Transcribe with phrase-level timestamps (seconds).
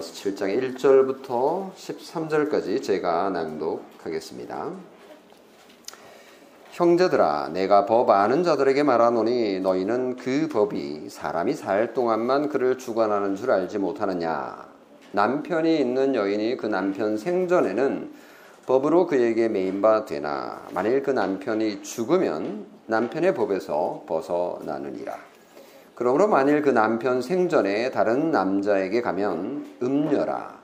[0.00, 4.70] 로마서 7장 1절부터 13절까지 제가 낭독하겠습니다.
[6.72, 13.50] 형제들아 내가 법 아는 자들에게 말하노니 너희는 그 법이 사람이 살 동안만 그를 주관하는 줄
[13.50, 14.66] 알지 못하느냐?
[15.12, 18.12] 남편이 있는 여인이 그 남편 생전에는
[18.66, 20.62] 법으로 그에게 매인바 되나?
[20.72, 25.29] 만일 그 남편이 죽으면 남편의 법에서 벗어나느니라
[26.00, 30.58] 그러므로 만일 그 남편 생전에 다른 남자에게 가면 음녀라.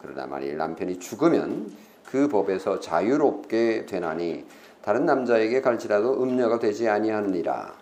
[0.00, 1.70] 그러나 만일 남편이 죽으면
[2.06, 4.46] 그 법에서 자유롭게 되나니
[4.80, 7.74] 다른 남자에게 갈지라도 음녀가 되지 아니하느니라.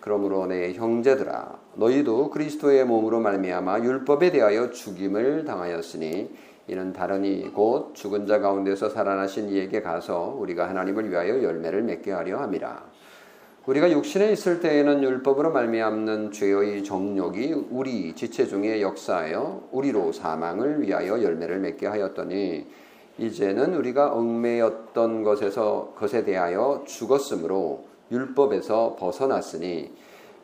[0.00, 6.34] 그러므로 내 형제들아 너희도 그리스도의 몸으로 말미암아 율법에 대하여 죽임을 당하였으니
[6.66, 12.38] 이는 다른이 곧 죽은 자 가운데서 살아나신 이에게 가서 우리가 하나님을 위하여 열매를 맺게 하려
[12.40, 12.93] 함이라.
[13.66, 21.22] 우리가 육신에 있을 때에는 율법으로 말미암는 죄의 정욕이 우리 지체 중에 역사하여 우리로 사망을 위하여
[21.22, 22.66] 열매를 맺게 하였더니
[23.16, 29.92] 이제는 우리가 얽매였던 것에서 것에 대하여 죽었으므로 율법에서 벗어났으니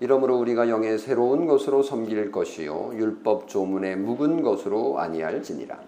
[0.00, 5.78] 이러므로 우리가 영의 새로운 것으로 섬길 것이요 율법 조문에 묵은 것으로 아니할지니라.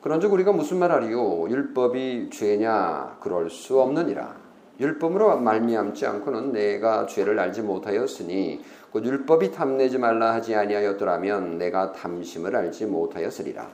[0.00, 4.45] 그런즉 우리가 무슨 말하리요 율법이 죄냐 그럴 수 없느니라.
[4.78, 12.54] 율법으로 말미암지 않고는 내가 죄를 알지 못하였으니 곧 율법이 탐내지 말라 하지 아니하였더라면 내가 탐심을
[12.54, 13.70] 알지 못하였으리라.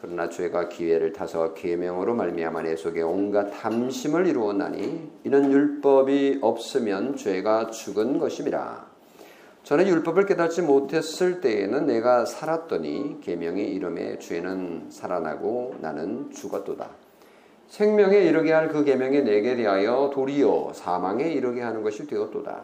[0.00, 7.70] 그러나 죄가 기회를 타서 계명으로 말미암아 내 속에 온갖 탐심을 이루었나니 이는 율법이 없으면 죄가
[7.70, 8.94] 죽은 것임이라.
[9.62, 17.03] 전에 율법을 깨닫지 못했을 때에는 내가 살았더니 계명이 이름에 죄는 살아나고 나는 죽었도다.
[17.68, 22.62] 생명에 이르게 할 그 계명이 내게 대하여 도리어 사망에 이르게 하는 것이 되었도다.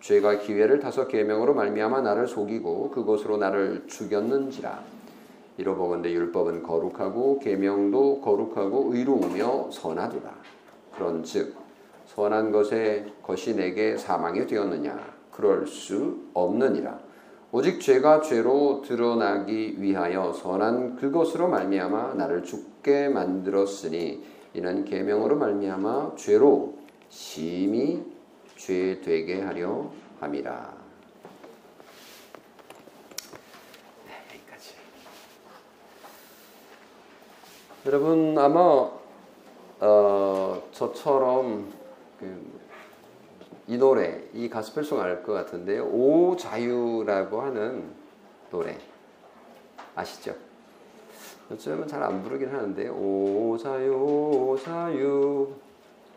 [0.00, 4.80] 죄가 기회를 타서 계명으로 말미암아 나를 속이고 그것으로 나를 죽였는지라.
[5.58, 10.30] 이로보건대 율법은 거룩하고 계명도 거룩하고 의로우며 선하도다.
[10.94, 11.54] 그런즉
[12.06, 14.98] 선한 것에 것이 내게 사망이 되었느냐?
[15.30, 16.98] 그럴 수 없느니라.
[17.52, 24.24] 오직 죄가 죄로 드러나기 위하여 선한 그것으로 말미암아 나를 죽게 만들었으니
[24.54, 26.74] 이는 계명으로 말미암아 죄로
[27.08, 28.04] 심히
[28.56, 29.90] 죄 되게 하려
[30.20, 30.74] 함이라.
[34.06, 34.74] 네, 여기까지.
[37.86, 38.90] 여러분 아마
[39.80, 41.72] 어, 저처럼
[42.20, 42.59] 그
[43.70, 45.84] 이 노래, 이 가스펠송 알 것 같은데요.
[45.84, 47.84] 오 자유라고 하는
[48.50, 48.76] 노래
[49.94, 50.34] 아시죠?
[51.52, 55.54] 요즘은 잘 안 부르긴 하는데 오 자유 오 자유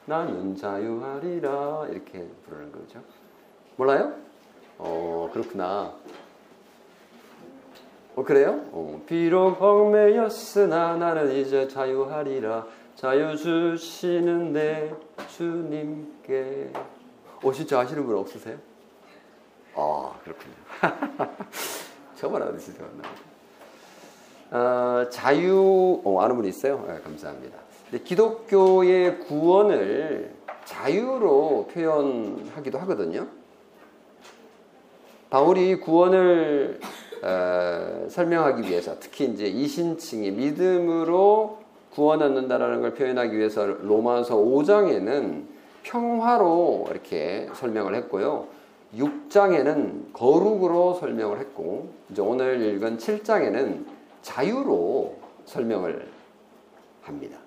[0.06, 3.00] 나는 자유하리라 이렇게 부르는 거죠.
[3.76, 4.14] 몰라요?
[4.80, 5.94] 어 그렇구나.
[8.16, 8.66] 어 그래요?
[8.72, 12.66] 어, 비록 얽매였으나 나는 이제 자유하리라
[12.96, 14.92] 자유 주시는 내
[15.36, 16.72] 주님께
[17.44, 18.58] 오, 어, 진짜 아시는 분 없으세요?
[19.76, 20.54] 아, 그렇군요.
[22.16, 22.90] 처음 알아듣으시죠?
[24.52, 26.86] 어, 자유, 어, 아는 분 있어요?
[26.88, 27.58] 네, 감사합니다.
[28.06, 30.32] 기독교의 구원을
[30.64, 33.28] 자유로 표현하기도 하거든요.
[35.30, 36.80] 바울이 구원을
[37.24, 41.60] 어, 설명하기 위해서 특히 이제 이신칭이 믿음으로
[41.92, 45.53] 구원 얻는다라는 걸 표현하기 위해서 로마서 5장에는
[45.84, 48.48] 평화로 이렇게 설명을 했고요.
[48.96, 53.86] 6장에는 거룩으로 설명을 했고 이제 오늘 읽은 7장에는
[54.22, 56.08] 자유로 설명을
[57.02, 57.38] 합니다.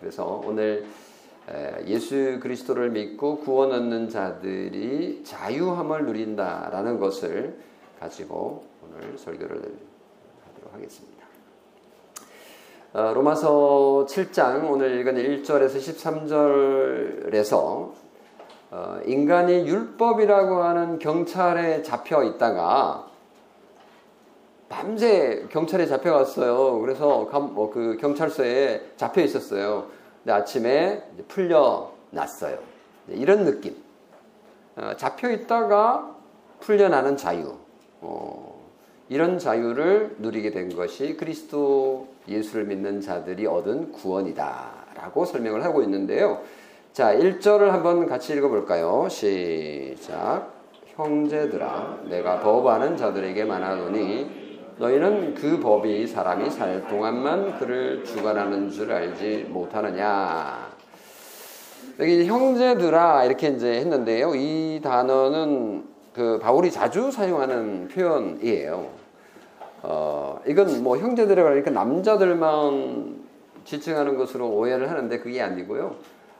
[0.00, 0.86] 그래서 오늘
[1.86, 7.58] 예수 그리스도를 믿고 구원 얻는 자들이 자유함을 누린다라는 것을
[8.00, 11.21] 가지고 오늘 설교를 하도록 하겠습니다.
[12.94, 15.78] 어, 로마서 7장 오늘 읽은 1절에서
[17.32, 17.90] 13절에서
[18.70, 23.06] 어, 인간이 율법이라고 하는 경찰에 잡혀 있다가
[24.68, 26.80] 밤새 경찰에 잡혀갔어요.
[26.80, 29.86] 그래서 뭐그 경찰서에 잡혀 있었어요.
[30.22, 32.58] 근데 아침에 풀려났어요.
[33.08, 33.74] 이런 느낌.
[34.76, 36.14] 어, 잡혀 있다가
[36.60, 37.56] 풀려나는 자유.
[39.12, 46.40] 이런 자유를 누리게 된 것이 그리스도 예수를 믿는 자들이 얻은 구원이다라고 설명을 하고 있는데요.
[46.94, 49.08] 자, 1절을 한번 같이 읽어볼까요?
[49.10, 50.54] 시작.
[50.96, 59.48] 형제들아, 내가 법하는 자들에게 말하노니 너희는 그 법이 사람이 살 동안만 그를 주관하는 줄 알지
[59.50, 60.72] 못하느냐.
[62.00, 64.34] 여기 형제들아 이렇게 이제 했는데요.
[64.36, 65.84] 이 단어는
[66.14, 69.01] 그 바울이 자주 사용하는 표현이에요.
[69.82, 73.22] 어, 이건 뭐 형제들에 관하니까 남자들만
[73.64, 75.96] 지칭하는 것으로 오해를 하는데 그게 아니고요.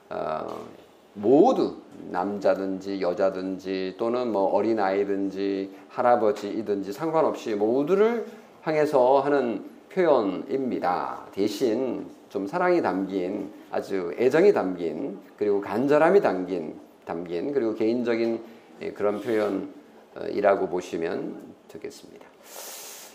[0.09, 0.65] 어,
[1.13, 1.77] 모두
[2.09, 8.25] 남자든지 여자든지 또는 뭐 어린 아이든지 할아버지이든지 상관없이 모두를
[8.61, 11.27] 향해서 하는 표현입니다.
[11.31, 18.41] 대신 좀 사랑이 담긴 아주 애정이 담긴 그리고 간절함이 담긴 담긴 그리고 개인적인
[18.81, 21.35] 예, 그런 표현이라고 보시면
[21.67, 22.22] 되겠습니다.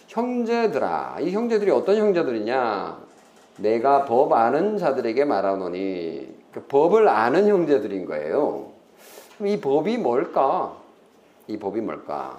[0.09, 2.99] 형제들아, 이 형제들이 어떤 형제들이냐?
[3.59, 8.71] 내가 법 아는 자들에게 말하노니 그 법을 아는 형제들인 거예요.
[9.45, 10.77] 이 법이 뭘까?
[11.47, 12.39] 이 법이 뭘까?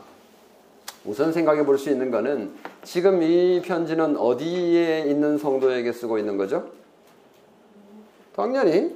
[1.06, 2.51] 우선 생각해 볼 수 있는 거는
[2.83, 6.68] 지금 이 편지는 어디에 있는 성도에게 쓰고 있는 거죠?
[8.36, 8.95] 당연히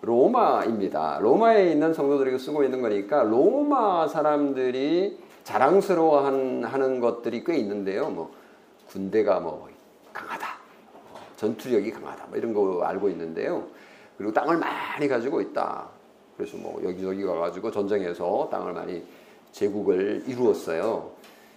[0.00, 1.18] 로마입니다.
[1.20, 8.10] 로마에 있는 성도들에게 쓰고 있는 거니까 로마 사람들이 자랑스러워하는 것들이 꽤 있는데요.
[8.10, 8.34] 뭐
[8.88, 9.68] 군대가 뭐
[10.12, 10.46] 강하다,
[11.36, 13.66] 전투력이 강하다, 뭐 이런 거 알고 있는데요.
[14.16, 15.88] 그리고 땅을 많이 가지고 있다.
[16.36, 19.04] 그래서 뭐 여기저기 가가지고 전쟁에서 땅을 많이
[19.52, 21.10] 제국을 이루었어요.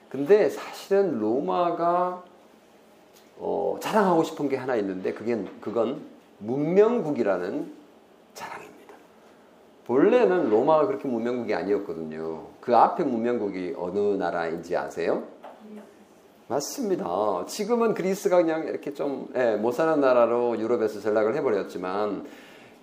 [0.10, 2.24] 근데 사실은 로마가
[3.40, 6.02] 어, 자랑하고 싶은 게 하나 있는데 그게 그건
[6.40, 7.74] 문명국이라는
[8.34, 8.67] 자랑입니다.
[9.88, 12.48] 본래는 로마가 그렇게 문명국이 아니었거든요.
[12.60, 15.24] 그 앞에 문명국이 어느 나라인지 아세요?
[16.50, 17.46] 맞습니다.
[17.48, 22.26] 지금은 그리스가 그냥 이렇게 좀못 예, 사는 나라로 유럽에서 전락을 해버렸지만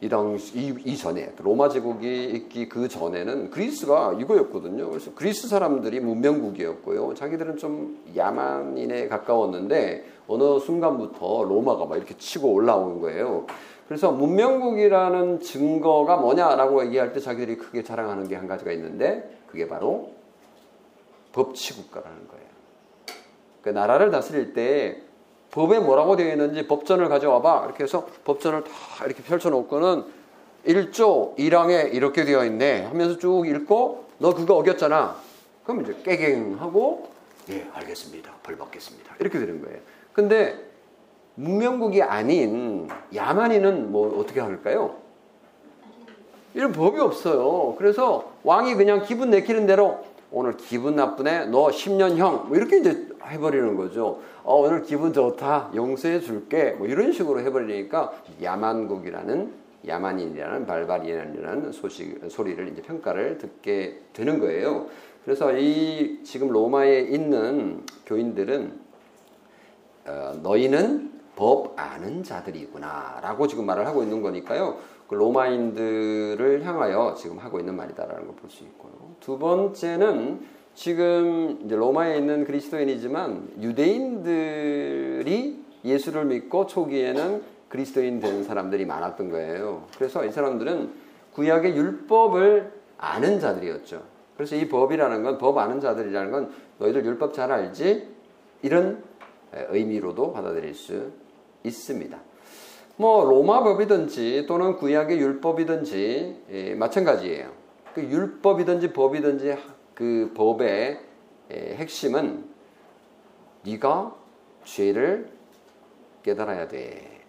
[0.01, 4.89] 이 당시 이, 이 전에 로마 제국이 있기 그 전에는 그리스가 이거였거든요.
[4.89, 7.15] 그래서 그리스 사람들이 문명국이었고요.
[7.15, 13.47] 자기들은 좀 야만인에 가까웠는데 어느 순간부터 로마가 막 이렇게 치고 올라오는 거예요.
[13.89, 20.13] 그래서 문명국이라는 증거가 뭐냐라고 얘기할 때 자기들이 크게 자랑하는 게 한 가지가 있는데 그게 바로
[21.33, 22.45] 법치국가라는 거예요.
[23.63, 25.01] 그 나라를 다스릴 때
[25.51, 27.65] 법에 뭐라고 되어 있는지 법전을 가져와봐.
[27.67, 28.71] 이렇게 해서 법전을 다
[29.07, 30.05] 이렇게 펼쳐놓고는
[30.67, 35.17] 1조 1항에 이렇게 되어 있네 하면서 쭉 읽고 너 그거 어겼잖아.
[35.65, 37.09] 그럼 이제 깨갱하고
[37.51, 38.33] 예 알겠습니다.
[38.43, 39.17] 벌 받겠습니다.
[39.21, 39.79] 이렇게 되는 거예요.
[40.13, 40.59] 근데
[41.37, 44.97] 문명국이 아닌 야만인은 뭐 어떻게 할까요?
[46.55, 47.75] 이런 법이 없어요.
[47.77, 51.47] 그래서 왕이 그냥 기분 내키는 대로 오늘 기분 나쁘네.
[51.47, 52.47] 너 10년형.
[52.47, 54.21] 뭐 이렇게 이제 해버리는 거죠.
[54.45, 55.71] 어, 오늘 기분 좋다.
[55.75, 56.73] 용서해 줄게.
[56.73, 64.87] 뭐 이런 식으로 해버리니까 야만국이라는 야만인이라는 발바리안이라는 소식 소리를 이제 평가를 듣게 되는 거예요.
[65.25, 68.73] 그래서 이 지금 로마에 있는 교인들은
[70.07, 74.77] 어, 너희는 법 아는 자들이구나라고 지금 말을 하고 있는 거니까요.
[75.09, 78.93] 그 로마인들을 향하여 지금 하고 있는 말이다라는 걸 볼 수 있고요.
[79.21, 80.41] 두 번째는
[80.75, 89.85] 지금 이제 로마에 있는 그리스도인이지만 유대인들이 예수를 믿고 초기에는 그리스도인 된 사람들이 많았던 거예요.
[89.97, 90.93] 그래서 이 사람들은
[91.35, 94.03] 구약의 율법을 아는 자들이었죠.
[94.37, 98.09] 그래서 이 법이라는 건 법 아는 자들이라는 건 너희들 율법 잘 알지?
[98.63, 99.03] 이런
[99.53, 101.11] 의미로도 받아들일 수
[101.65, 102.21] 있습니다.
[102.97, 107.51] 뭐 로마 법이든지 또는 구약의 율법이든지 예, 마찬가지예요.
[107.95, 109.57] 그 율법이든지 법이든지
[109.95, 111.01] 그 법의
[111.53, 112.45] 예, 핵심은
[113.65, 114.15] 네가
[114.65, 115.29] 죄를
[116.23, 117.21] 깨달아야 돼.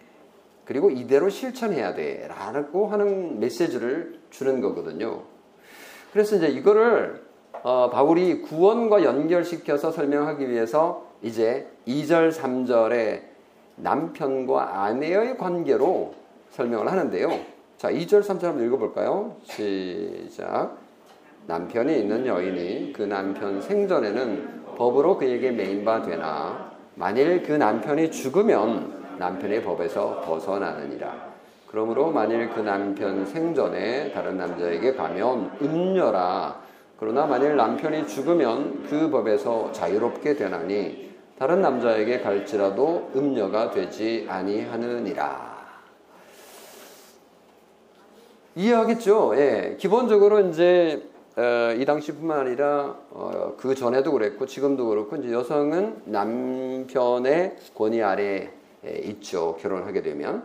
[0.64, 2.28] 그리고 이대로 실천해야 돼.
[2.28, 5.22] 라고 하는 메시지를 주는 거거든요.
[6.12, 7.24] 그래서 이제 이거를
[7.62, 13.35] 어, 바울이 구원과 연결시켜서 설명하기 위해서 이제 2절, 3절에
[13.76, 16.14] 남편과 아내의 관계로
[16.50, 17.56] 설명을 하는데요.
[17.76, 19.36] 자, 2절, 3절 한번 읽어볼까요?
[19.44, 20.78] 시작.
[21.46, 29.62] 남편이 있는 여인이 그 남편 생전에는 법으로 그에게 메인바 되나 만일 그 남편이 죽으면 남편의
[29.62, 31.36] 법에서 벗어나느니라.
[31.68, 36.60] 그러므로 만일 그 남편 생전에 다른 남자에게 가면 음녀라.
[36.98, 45.56] 그러나 만일 남편이 죽으면 그 법에서 자유롭게 되나니 다른 남자에게 갈지라도 음녀가 되지 아니하느니라.
[48.54, 49.34] 이해하겠죠?
[49.36, 49.76] 예.
[49.78, 51.02] 기본적으로 이제
[51.36, 58.50] 어, 이 당시뿐만 아니라 어, 그 전에도 그랬고 지금도 그렇고 이제 여성은 남편의 권위 아래
[59.02, 59.58] 있죠.
[59.60, 60.44] 결혼하게 되면.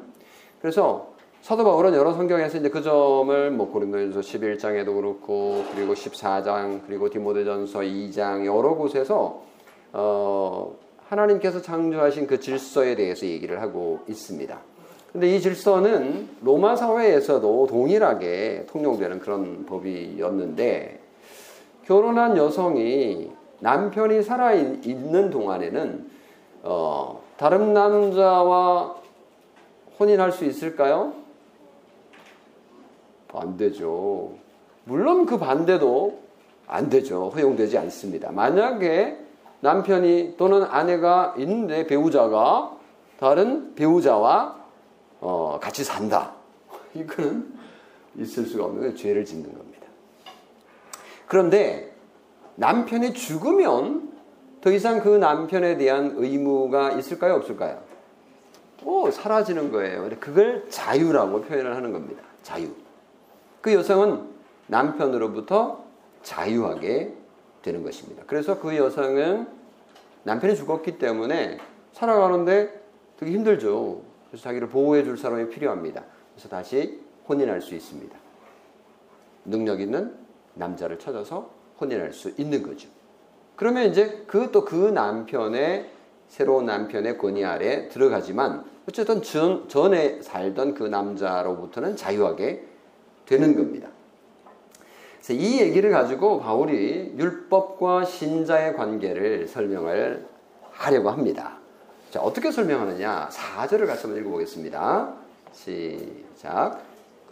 [0.62, 7.10] 그래서 사도 바울은 여러 성경에서 이제 그 점을 뭐 고린도전서 11장에도 그렇고 그리고 14장 그리고
[7.10, 9.51] 디모데전서 2장 여러 곳에서
[9.94, 10.76] 어,
[11.08, 14.58] 하나님께서 창조하신 그 질서에 대해서 얘기를 하고 있습니다.
[15.12, 21.00] 근데 이 질서는 로마 사회에서도 동일하게 통용되는 그런 법이었는데
[21.86, 26.10] 결혼한 여성이 남편이 살아 있는 동안에는
[26.64, 28.96] 어, 다른 남자와
[30.00, 31.14] 혼인할 수 있을까요?
[33.34, 34.32] 안 되죠.
[34.86, 36.20] 물론 그 반대도
[36.68, 37.30] 안 되죠.
[37.30, 38.32] 허용되지 않습니다.
[38.32, 39.18] 만약에
[39.62, 42.78] 남편이 또는 아내가 있는데 배우자가
[43.20, 44.60] 다른 배우자와
[45.20, 46.34] 어, 같이 산다.
[46.94, 47.54] 이거는
[48.18, 48.96] 있을 수가 없는 거예요.
[48.96, 49.88] 죄를 짓는 겁니다.
[51.28, 51.96] 그런데
[52.56, 54.12] 남편이 죽으면
[54.60, 57.36] 더 이상 그 남편에 대한 의무가 있을까요?
[57.36, 57.82] 없을까요?
[58.84, 60.10] 오, 사라지는 거예요.
[60.20, 62.24] 그걸 자유라고 표현을 하는 겁니다.
[62.44, 62.70] 자유.
[63.62, 64.28] 그 여성은
[64.68, 65.84] 남편으로부터
[66.24, 67.21] 자유하게
[67.62, 68.24] 되는 것입니다.
[68.28, 69.48] 그래서 그 여성은
[70.24, 71.58] 남편이 죽었기 때문에
[71.94, 72.82] 살아가는데
[73.18, 74.02] 되게 힘들죠.
[74.30, 76.04] 그래서 자기를 보호해 줄 사람이 필요합니다.
[76.34, 78.18] 그래서 다시 혼인할 수 있습니다.
[79.46, 80.16] 능력 있는
[80.54, 81.50] 남자를 찾아서
[81.80, 82.90] 혼인할 수 있는 거죠.
[83.56, 85.90] 그러면 이제 그것도 그 남편의
[86.28, 92.66] 새로운 남편의 권위 아래 들어가지만 어쨌든 전, 전에 살던 그 남자로부터는 자유하게
[93.26, 93.90] 되는 겁니다.
[95.24, 100.26] 그래서 이 얘기를 가지고 바울이 율법과 신자의 관계를 설명을
[100.72, 101.58] 하려고 합니다.
[102.10, 103.30] 자, 어떻게 설명하느냐?
[103.32, 105.14] 4절을 같이 한번 읽어보겠습니다.
[105.54, 106.82] 시작.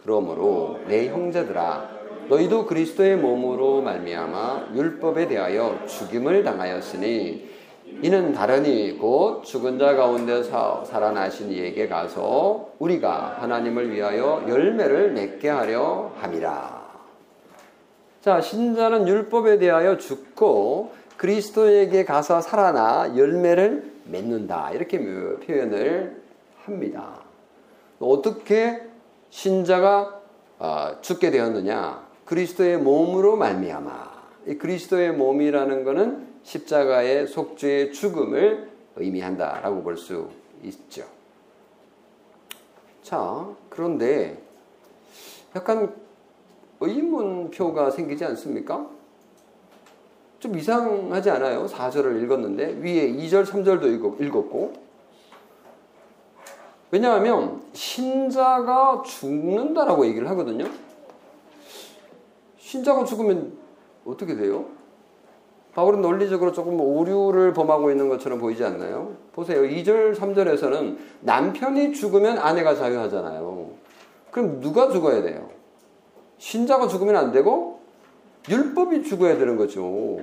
[0.04, 1.90] 그러므로 내 형제들아
[2.28, 7.50] 너희도 그리스도의 몸으로 말미암아 율법에 대하여 죽임을 당하였으니
[8.02, 16.12] 이는 다르니 곧 죽은 자 가운데서 살아나신 이에게 가서 우리가 하나님을 위하여 열매를 맺게 하려
[16.20, 16.79] 함이라.
[18.22, 24.72] 자, 신자는 율법에 대하여 죽고 그리스도에게 가서 살아나 열매를 맺는다.
[24.72, 26.20] 이렇게 표현을
[26.64, 27.20] 합니다.
[27.98, 28.82] 어떻게
[29.30, 30.20] 신자가
[30.58, 32.06] 아, 죽게 되었느냐?
[32.26, 34.20] 그리스도의 몸으로 말미암아.
[34.48, 40.28] 이 그리스도의 몸이라는 것은 십자가의 속죄의 죽음을 의미한다라고 볼 수
[40.62, 41.04] 있죠.
[43.02, 44.38] 자, 그런데
[45.56, 45.94] 약간
[46.80, 48.88] 의문표가 생기지 않습니까?
[50.38, 51.66] 좀 이상하지 않아요?
[51.66, 54.72] 4절을 읽었는데 위에 2절, 3절도 읽었고
[56.90, 60.64] 왜냐하면 신자가 죽는다라고 얘기를 하거든요.
[62.58, 63.52] 신자가 죽으면
[64.04, 64.66] 어떻게 돼요?
[65.74, 69.16] 바울은 논리적으로 조금 오류를 범하고 있는 것처럼 보이지 않나요?
[69.32, 69.62] 보세요.
[69.62, 73.70] 2절, 3절에서는 남편이 죽으면 아내가 자유하잖아요.
[74.32, 75.59] 그럼 누가 죽어야 돼요?
[76.40, 77.80] 신자가 죽으면 안 되고
[78.48, 80.18] 율법이 죽어야 되는 거죠.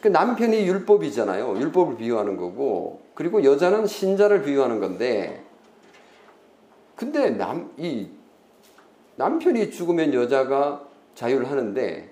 [0.00, 1.58] 그 남편이 율법이잖아요.
[1.58, 5.44] 율법을 비유하는 거고 그리고 여자는 신자를 비유하는 건데
[6.96, 8.08] 근데 남, 이
[9.16, 12.10] 남편이 죽으면 여자가 자유를 하는데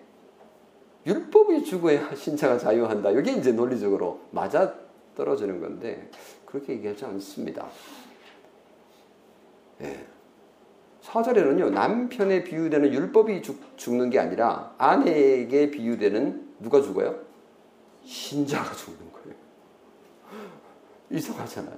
[1.07, 3.13] 율법이 죽어야 신자가 자유한다.
[3.13, 4.75] 이게 이제 논리적으로 맞아
[5.17, 6.11] 떨어지는 건데
[6.45, 7.67] 그렇게 얘기하지 않습니다.
[9.81, 10.14] 예.
[11.05, 17.15] 사절에는요 남편에 비유되는 율법이 죽, 죽는 게 아니라 아내에게 비유되는 누가 죽어요?
[18.03, 19.37] 신자가 죽는 거예요.
[21.13, 21.77] 이상하잖아요.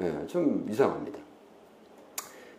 [0.00, 1.18] 예, 좀 이상합니다.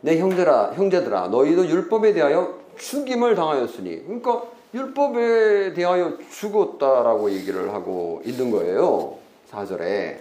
[0.02, 4.44] 내 형제라 형제들아 너희도 율법에 대하여 죽임을 당하였으니 그러니까
[4.76, 9.18] 율법에 대하여 죽었다라고 얘기를 하고 있는 거예요.
[9.50, 10.20] 4절에.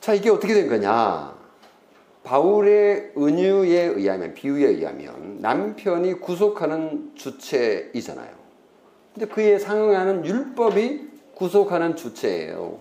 [0.00, 1.37] 자, 이게 어떻게 된 거냐?
[2.28, 8.28] 바울의 은유에 의하면, 비유에 의하면 남편이 구속하는 주체이잖아요.
[9.14, 12.80] 근데 그에 상응하는 율법이 구속하는 주체예요.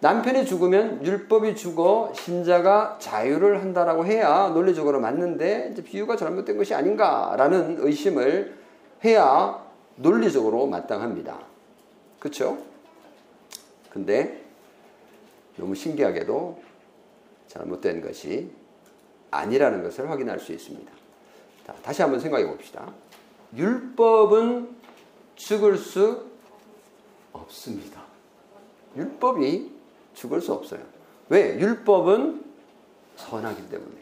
[0.00, 8.54] 남편이 죽으면 율법이 죽어 신자가 자유를 한다라고 해야 논리적으로 맞는데 비유가 잘못된 것이 아닌가라는 의심을
[9.02, 9.64] 해야
[9.96, 11.38] 논리적으로 마땅합니다.
[12.18, 12.58] 그렇죠?
[13.88, 14.42] 근데
[15.56, 16.71] 너무 신기하게도
[17.52, 18.50] 잘못된 것이
[19.30, 20.90] 아니라는 것을 확인할 수 있습니다.
[21.66, 22.90] 자, 다시 한번 생각해 봅시다.
[23.54, 24.74] 율법은
[25.36, 26.26] 죽을 수
[27.32, 28.02] 없습니다.
[28.96, 29.70] 율법이
[30.14, 30.80] 죽을 수 없어요.
[31.28, 31.58] 왜?
[31.58, 32.42] 율법은
[33.16, 33.96] 선하기 때문에.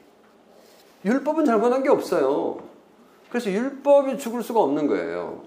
[1.05, 2.63] 율법은 잘못한 게 없어요.
[3.29, 5.43] 그래서 율법이 죽을 수가 없는 거예요.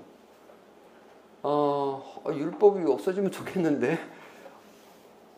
[1.42, 4.00] 어, 율법이 없어지면 좋겠는데.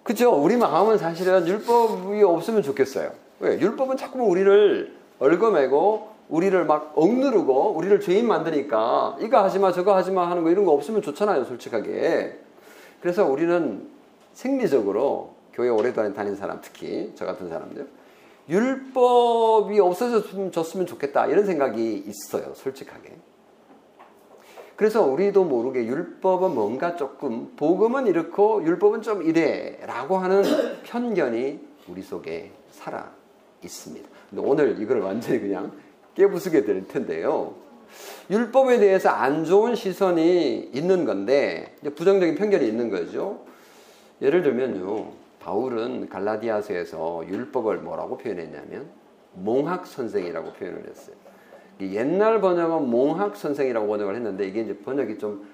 [0.05, 0.31] 그죠?
[0.31, 3.11] 우리 마음은 사실은 율법이 없으면 좋겠어요.
[3.39, 3.59] 왜?
[3.59, 10.11] 율법은 자꾸 우리를 얽어매고 우리를 막 억누르고 우리를 죄인 만드니까 이거 하지 마 저거 하지
[10.11, 12.39] 마 하는 거 이런 거 없으면 좋잖아요 솔직하게
[13.01, 13.87] 그래서 우리는
[14.33, 17.87] 생리적으로 교회 오래 다닌 사람 특히 저 같은 사람들
[18.47, 23.15] 율법이 없어졌으면 좋겠다 이런 생각이 있어요 솔직하게
[24.75, 30.43] 그래서 우리도 모르게 율법은 뭔가 조금 복음은 이렇고 율법은 좀 이래라고 하는
[30.83, 33.11] 편견이 우리 속에 살아
[33.63, 34.07] 있습니다.
[34.29, 35.71] 근데 오늘 이걸 완전히 그냥
[36.15, 37.53] 깨부수게 될 텐데요.
[38.29, 43.45] 율법에 대해서 안 좋은 시선이 있는 건데 부정적인 편견이 있는 거죠.
[44.21, 45.11] 예를 들면요.
[45.39, 48.89] 바울은 갈라디아서에서 율법을 뭐라고 표현했냐면
[49.33, 51.15] 몽학 선생이라고 표현을 했어요.
[51.81, 55.47] 옛날 번역은 몽학 선생이라고 번역을 했는데 이게 이제 번역이 좀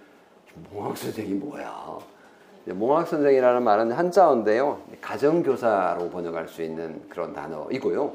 [0.72, 1.98] 몽학 선생이 뭐야?
[2.66, 4.82] 몽학 선생이라는 말은 한자어인데요.
[5.02, 8.14] 가정교사로 번역할 수 있는 그런 단어이고요.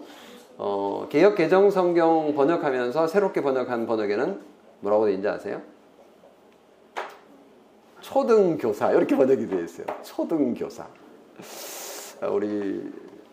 [0.58, 4.40] 어, 개혁 개정 성경 번역하면서 새롭게 번역한 번역에는
[4.80, 5.60] 뭐라고 되어 있는지 아세요?
[8.00, 9.86] 초등교사 이렇게 번역이 되어 있어요.
[10.02, 10.86] 초등교사.
[12.30, 12.90] 우리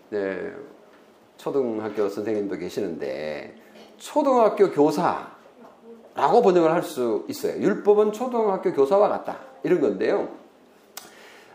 [0.09, 0.51] 네,
[1.37, 3.62] 초등학교 선생님도 계시는데
[4.03, 7.61] 초등학교 교사라고 번역을 할 수 있어요.
[7.61, 9.37] 율법은 초등학교 교사와 같다.
[9.63, 10.27] 이런 건데요.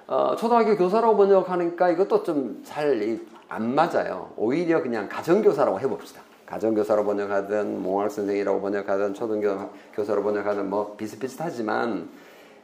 [0.06, 3.18] 어, 초등학교 교사라고 번역하니까 이것도 좀 잘
[3.50, 4.30] 안 맞아요.
[4.36, 6.20] 오히려 그냥 가정교사라고 해봅시다.
[6.44, 12.08] 가정교사로 번역하든 몽학 선생이라고 번역하든 초등교사로 번역하든 뭐 비슷비슷하지만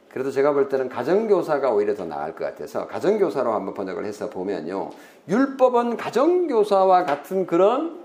[0.09, 4.91] 그래도 제가 볼 때는 가정교사가 오히려 더 나을 것 같아서 가정교사로 한번 번역을 해서 보면요.
[5.27, 8.04] 율법은 가정교사와 같은 그런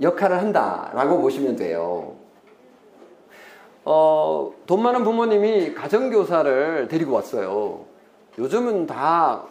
[0.00, 2.16] 역할을 한다라고 보시면 돼요.
[3.84, 7.84] 어, 돈 많은 부모님이 가정교사를 데리고 왔어요.
[8.38, 9.44] 요즘은 다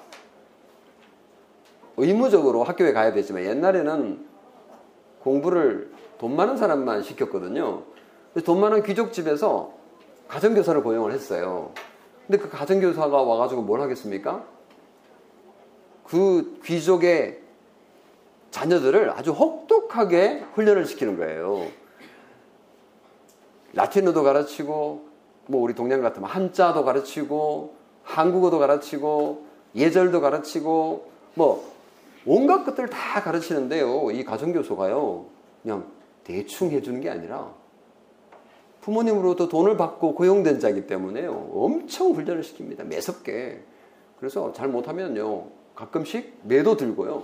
[1.97, 4.25] 의무적으로 학교에 가야 되지만 옛날에는
[5.23, 7.83] 공부를 돈 많은 사람만 시켰거든요.
[8.43, 9.73] 돈 많은 귀족집에서
[10.27, 11.71] 가정교사를 고용을 했어요.
[12.27, 14.43] 근데 그 가정교사가 와가지고 뭘 하겠습니까?
[16.03, 17.44] 그 귀족의
[18.55, 21.67] 자녀들을 아주 혹독하게 훈련을 시키는 거예요.
[23.73, 25.09] 라틴어도 가르치고,
[25.47, 29.45] 뭐 우리 동양 같으면 한자도 가르치고, 한국어도 가르치고,
[29.75, 31.73] 예절도 가르치고, 뭐
[32.25, 34.11] 온갖 것들을 다 가르치는데요.
[34.11, 35.25] 이 가정교수가요.
[35.61, 35.91] 그냥
[36.23, 37.51] 대충 해주는 게 아니라
[38.79, 41.51] 부모님으로부터 돈을 받고 고용된 자이기 때문에요.
[41.53, 42.85] 엄청 훈련을 시킵니다.
[42.85, 43.61] 매섭게.
[44.17, 45.47] 그래서 잘 못하면요.
[45.75, 47.23] 가끔씩 매도 들고요.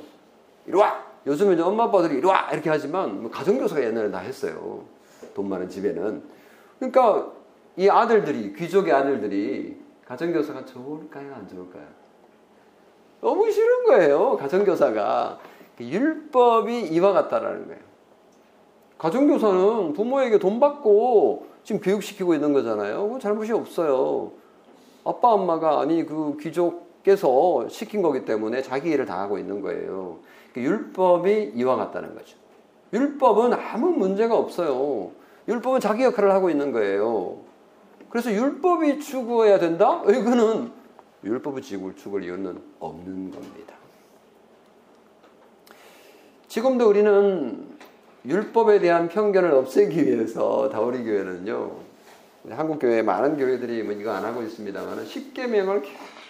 [0.68, 1.11] 이리 와!
[1.26, 2.50] 요즘은 엄마 아빠들이 이리 와!
[2.52, 4.84] 이렇게 하지만 뭐 가정교사가 옛날에 다 했어요.
[5.34, 6.24] 돈 많은 집에는.
[6.80, 7.32] 그러니까
[7.78, 11.34] 이 아들들이, 귀족의 아들들이 가정교사가 좋을까요?
[11.36, 11.86] 안 좋을까요?
[13.22, 14.38] 너무 싫은 거예요.
[14.38, 15.40] 가정교사가.
[15.80, 17.82] 율법이 이와 같다라는 거예요.
[18.98, 23.10] 가정교사는 부모에게 돈 받고 지금 교육시키고 있는 거잖아요.
[23.10, 24.32] 그 잘못이 없어요.
[25.04, 30.20] 아빠, 엄마가 아니 그 귀족께서 시킨 거기 때문에 자기 일을 다 하고 있는 거예요.
[30.56, 32.38] 율법이 이와 같다는 거죠.
[32.94, 35.12] 율법은 아무 문제가 없어요.
[35.48, 37.38] 율법은 자기 역할을 하고 있는 거예요.
[38.10, 40.02] 그래서 율법이 추구해야 된다?
[40.04, 40.72] 이거는
[41.24, 43.76] 율법의 지구를 추구할 이유는 없는 겁니다.
[46.48, 47.70] 지금도 우리는
[48.26, 51.72] 율법에 대한 편견을 없애기 위해서 다우리 교회는요.
[52.50, 55.84] 한국 교회 많은 교회들이 뭐 이거 안 하고 있습니다만 십계명을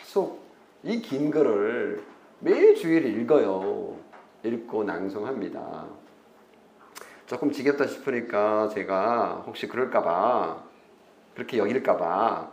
[0.04, 0.42] 계속
[0.84, 2.04] 이긴 거를
[2.40, 3.96] 매일 주일 읽어요.
[4.44, 5.88] 읽고 낭송합니다.
[7.28, 10.64] 조금 지겹다 싶으니까 제가 혹시 그럴까봐
[11.36, 12.52] 그렇게 여길까봐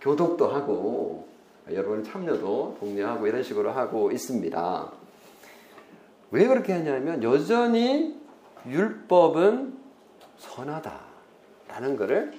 [0.00, 1.28] 교독도 하고
[1.70, 4.92] 여러분 참여도 독려하고 이런 식으로 하고 있습니다.
[6.32, 8.20] 왜 그렇게 하냐면 여전히
[8.66, 9.76] 율법은
[10.38, 12.32] 선하다라는 것을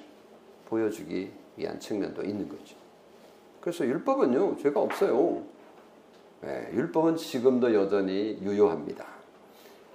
[0.66, 2.76] 보여주기 위한 측면도 있는 거죠.
[3.62, 5.44] 그래서 율법은요 죄가 없어요.
[6.46, 9.06] 네, 율법은 지금도 여전히 유효합니다.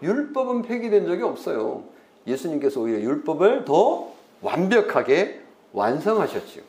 [0.03, 1.85] 율법은 폐기된 적이 없어요.
[2.27, 6.63] 예수님께서 오히려 율법을 더 완벽하게 완성하셨죠.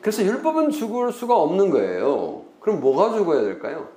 [0.00, 2.42] 그래서 율법은 죽을 수가 없는 거예요.
[2.58, 3.88] 그럼 뭐가 죽어야 될까요?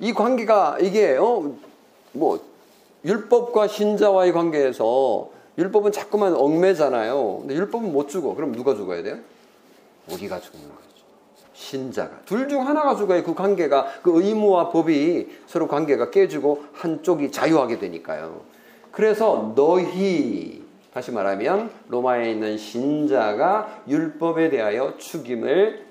[0.00, 1.54] 이 관계가 이게 어,
[2.12, 2.40] 뭐
[3.04, 7.38] 율법과 신자와의 관계에서 율법은 자꾸만 얽매잖아요.
[7.40, 8.34] 근데 율법은 못 죽어.
[8.34, 9.18] 그럼 누가 죽어야 돼요?
[10.10, 10.93] 우리가 죽는 거죠.
[11.54, 17.78] 신자가 둘 중 하나가 죽어야 그 관계가 그 의무와 법이 서로 관계가 깨지고 한쪽이 자유하게
[17.78, 18.42] 되니까요.
[18.90, 20.62] 그래서 너희
[20.92, 25.86] 다시 말하면 로마에 있는 신자가 율법에 대하여 죽임을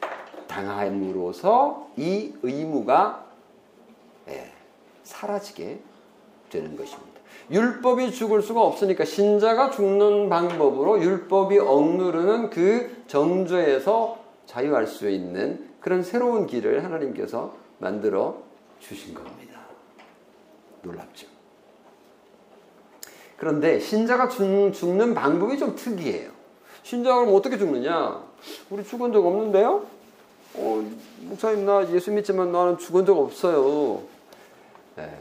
[0.48, 3.26] 당함으로써 이 의무가
[4.30, 4.52] 예,
[5.04, 5.80] 사라지게
[6.50, 7.12] 되는 것입니다.
[7.52, 16.04] 율법이 죽을 수가 없으니까 신자가 죽는 방법으로 율법이 억누르는 그 정죄에서 자유할 수 있는 그런
[16.04, 18.42] 새로운 길을 하나님께서 만들어
[18.80, 19.62] 주신 겁니다.
[20.82, 21.28] 놀랍죠.
[23.38, 26.32] 그런데 신자가 죽, 죽는 방법이 좀 특이해요.
[26.84, 28.24] 신자가 그럼 어떻게 죽느냐?
[28.70, 29.86] 우리 죽은 적 없는데요?
[30.56, 34.04] 어, 목사님 나 예수 믿지만 나는 죽은 적 없어요.
[34.96, 35.18] 네,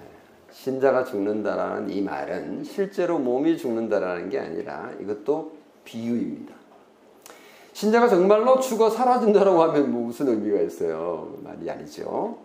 [0.50, 6.51] 신자가 죽는다라는 이 말은 실제로 몸이 죽는다라는 게 아니라 이것도 비유입니다.
[7.72, 11.34] 신자가 정말로 죽어 사라진다라고 하면 뭐 무슨 의미가 있어요?
[11.42, 12.38] 말이 아니죠.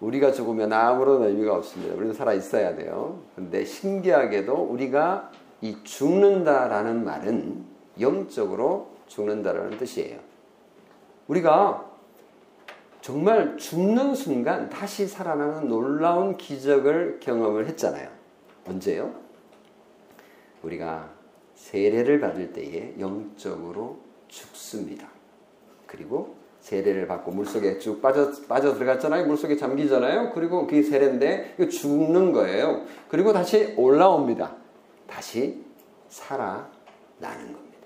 [0.00, 1.94] 우리가 죽으면 아무런 의미가 없습니다.
[1.94, 3.20] 우리는 살아 있어야 돼요.
[3.36, 7.64] 근데 신기하게도 우리가 이 죽는다라는 말은
[8.00, 10.18] 영적으로 죽는다라는 뜻이에요.
[11.28, 11.88] 우리가
[13.00, 18.08] 정말 죽는 순간 다시 살아나는 놀라운 기적을 경험을 했잖아요.
[18.66, 19.12] 언제요?
[20.62, 21.10] 우리가
[21.54, 23.98] 세례를 받을 때에 영적으로
[24.32, 25.06] 죽습니다.
[25.86, 29.26] 그리고 세례를 받고 물속에 쭉 빠져, 빠져 들어갔잖아요.
[29.26, 30.32] 물속에 잠기잖아요.
[30.32, 32.86] 그리고 그게 세례인데 죽는 거예요.
[33.08, 34.56] 그리고 다시 올라옵니다.
[35.06, 35.62] 다시
[36.08, 37.78] 살아나는 겁니다.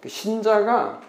[0.00, 1.00] 그 신자가,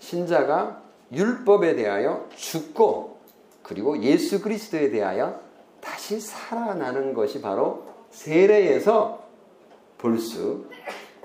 [0.00, 3.18] 신자가 율법에 대하여 죽고
[3.62, 5.40] 그리고 예수 그리스도에 대하여
[5.80, 9.22] 다시 살아나는 것이 바로 세례에서
[9.98, 10.66] 볼 수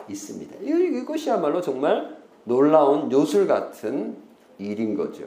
[0.10, 0.58] 있습니다.
[0.62, 2.17] 이것이야말로 정말
[2.48, 4.16] 놀라운 요술 같은
[4.58, 5.26] 일인 거죠.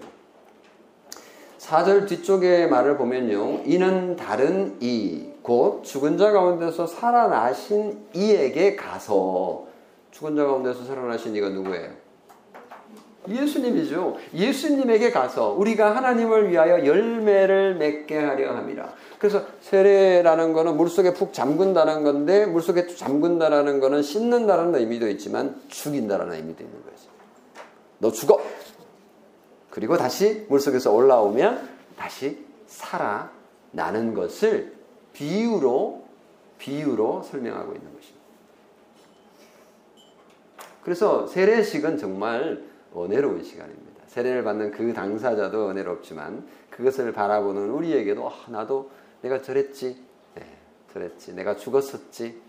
[1.58, 3.60] 4절 뒤쪽의 말을 보면요.
[3.66, 9.66] 이는 다른 이, 곧 죽은 자 가운데서 살아나신 이에게 가서
[10.10, 11.90] 죽은 자 가운데서 살아나신 이가 누구예요?
[13.28, 14.16] 예수님이죠.
[14.34, 18.94] 예수님에게 가서 우리가 하나님을 위하여 열매를 맺게 하려 함이라.
[19.18, 26.64] 그래서 세례라는 거는 물속에 푹 잠근다는 건데 물속에 잠근다라는 거는 씻는다는 의미도 있지만 죽인다라는 의미도
[26.64, 27.09] 있는 거죠.
[28.00, 28.40] 너 죽어.
[29.70, 34.74] 그리고 다시 물속에서 올라오면 다시 살아나는 것을
[35.12, 36.04] 비유로
[36.58, 38.20] 비유로 설명하고 있는 것입니다.
[40.82, 42.64] 그래서 세례식은 정말
[42.96, 44.02] 은혜로운 시간입니다.
[44.08, 48.90] 세례를 받는 그 당사자도 은혜롭지만 그것을 바라보는 우리에게도 아, 나도
[49.22, 50.02] 내가 저랬지,
[50.34, 50.42] 네,
[50.92, 52.40] 저랬지, 내가 죽었었지.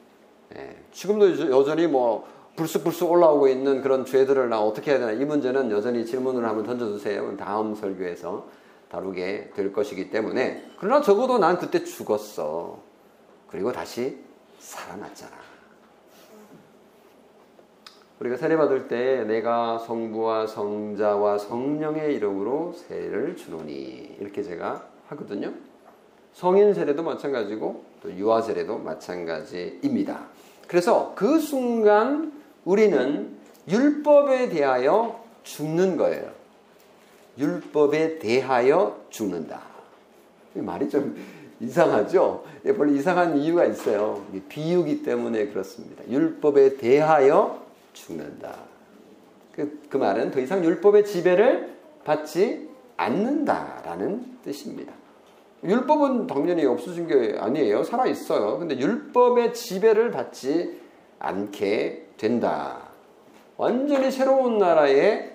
[0.50, 5.72] 네, 지금도 여전히 뭐 불쑥불쑥 올라오고 있는 그런 죄들을 나 어떻게 해야 되나 이 문제는
[5.72, 7.38] 여전히 질문을 한번 던져주세요.
[7.38, 8.48] 다음 설교에서
[8.90, 12.80] 다루게 될 것이기 때문에 그러나 적어도 난 그때 죽었어.
[13.48, 14.18] 그리고 다시
[14.60, 15.32] 살아났잖아.
[18.20, 25.54] 우리가 세례 받을 때 내가 성부와 성자와 성령의 이름으로 세례를 주노니 이렇게 제가 하거든요.
[26.34, 30.28] 성인 세례도 마찬가지고 또 유아 세례도 마찬가지입니다.
[30.68, 36.32] 그래서 그 순간 우리는 율법에 대하여 죽는 거예요.
[37.38, 39.62] 율법에 대하여 죽는다.
[40.54, 41.16] 말이 좀
[41.60, 42.44] 이상하죠?
[42.66, 44.26] 예, 별로 이상한 이유가 있어요.
[44.50, 46.04] 비유기 때문에 그렇습니다.
[46.10, 47.62] 율법에 대하여
[47.94, 48.56] 죽는다.
[49.54, 54.94] 그, 그 말은 더 이상 율법의 지배를 받지 않는다라는 뜻입니다.
[55.64, 57.84] 율법은 당연히 없어진 게 아니에요.
[57.84, 58.58] 살아 있어요.
[58.58, 60.80] 근데 율법의 지배를 받지
[61.20, 62.78] 않게 된다.
[63.58, 65.32] 완전히 새로운 나라에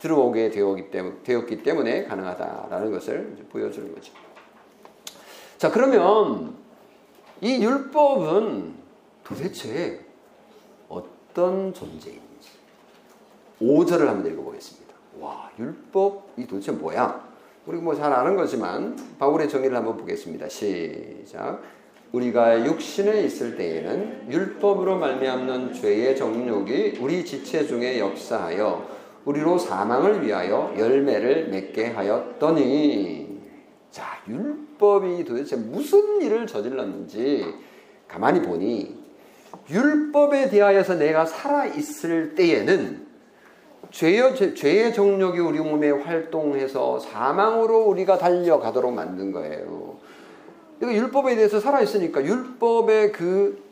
[0.00, 4.12] 들어오게 되었기 때문에 가능하다라는 것을 보여주는 거죠.
[5.56, 6.56] 자, 그러면
[7.40, 8.74] 이 율법은
[9.22, 10.04] 도대체
[10.88, 12.50] 어떤 존재인지
[13.62, 14.92] 5절을 한번 읽어보겠습니다.
[15.20, 17.32] 와, 율법이 도대체 뭐야?
[17.66, 20.48] 우리 뭐 잘 아는 거지만 바울의 정의를 한번 보겠습니다.
[20.48, 21.62] 시작.
[22.14, 28.88] 우리가 육신에 있을 때에는 율법으로 말미암는 죄의 정욕이 우리 지체 중에 역사하여
[29.24, 33.40] 우리로 사망을 위하여 열매를 맺게 하였더니
[33.90, 37.52] 자 율법이 도대체 무슨 일을 저질렀는지
[38.06, 38.96] 가만히 보니
[39.68, 43.04] 율법에 대하여서 내가 살아 있을 때에는
[43.90, 49.83] 죄의, 죄의 정욕이 우리 몸에 활동해서 사망으로 우리가 달려가도록 만든 거예요.
[50.78, 53.62] 그러니까 율법에 대해서 살아있으니까 율법의 그,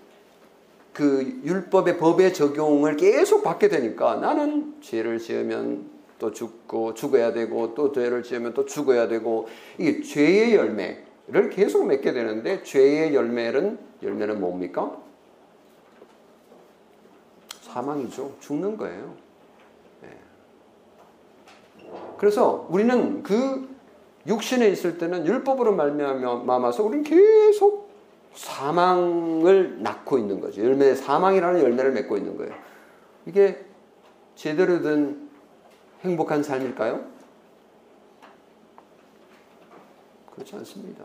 [0.93, 7.93] 그 율법의 법의 적용을 계속 받게 되니까 나는 죄를 지으면 또 죽고 죽어야 되고 또
[7.93, 14.97] 죄를 지으면 또 죽어야 되고 이게 죄의 열매를 계속 맺게 되는데 죄의 열매는 열매는 뭡니까?
[17.63, 18.37] 사망이죠.
[18.41, 19.15] 죽는 거예요.
[20.03, 20.09] 네.
[22.19, 23.72] 그래서 우리는 그
[24.27, 27.91] 육신에 있을 때는 율법으로 말미암아서 우리는 계속
[28.35, 30.63] 사망을 낳고 있는 거죠.
[30.63, 32.53] 열매 사망이라는 열매를 맺고 있는 거예요.
[33.27, 33.65] 이게
[34.35, 35.29] 제대로 된
[36.03, 37.05] 행복한 삶일까요?
[40.35, 41.05] 그렇지 않습니다.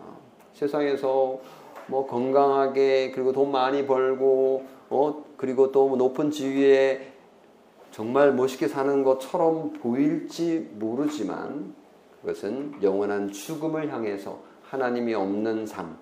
[0.53, 1.39] 세상에서
[1.88, 7.13] 뭐 건강하게 그리고 돈 많이 벌고 어, 그리고 또 높은 지위에
[7.91, 11.73] 정말 멋있게 사는 것처럼 보일지 모르지만
[12.27, 15.97] 그것은 영원한 죽음을 향해서 하나님이 없는 삶,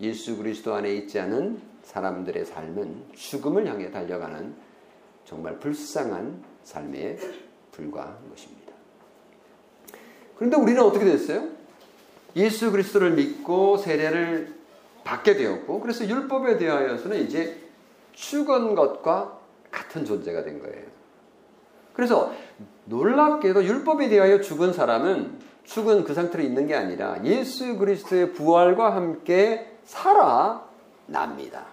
[0.00, 4.52] 예수 그리스도 안에 있지 않은 사람들의 삶은 죽음을 향해 달려가는
[5.24, 7.18] 정말 불쌍한 삶에
[7.70, 8.72] 불과한 것입니다.
[10.36, 11.48] 그런데 우리는 어떻게 됐어요?
[12.34, 14.52] 예수 그리스도를 믿고 세례를
[15.04, 17.60] 받게 되었고 그래서 율법에 대하여서는 이제
[18.12, 19.38] 죽은 것과
[19.70, 20.84] 같은 존재가 된 거예요.
[21.94, 22.32] 그래서
[22.84, 29.78] 놀랍게도 율법에 대하여 죽은 사람은 죽은 그 상태로 있는 게 아니라 예수 그리스도의 부활과 함께
[29.84, 31.66] 살아납니다.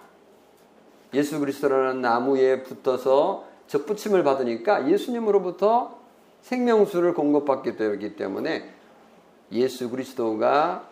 [1.12, 5.98] 예수 그리스도라는 나무에 붙어서 접붙임을 받으니까 예수님으로부터
[6.40, 8.70] 생명수를 공급받게 되기 때문에
[9.52, 10.88] 예수 그리스도가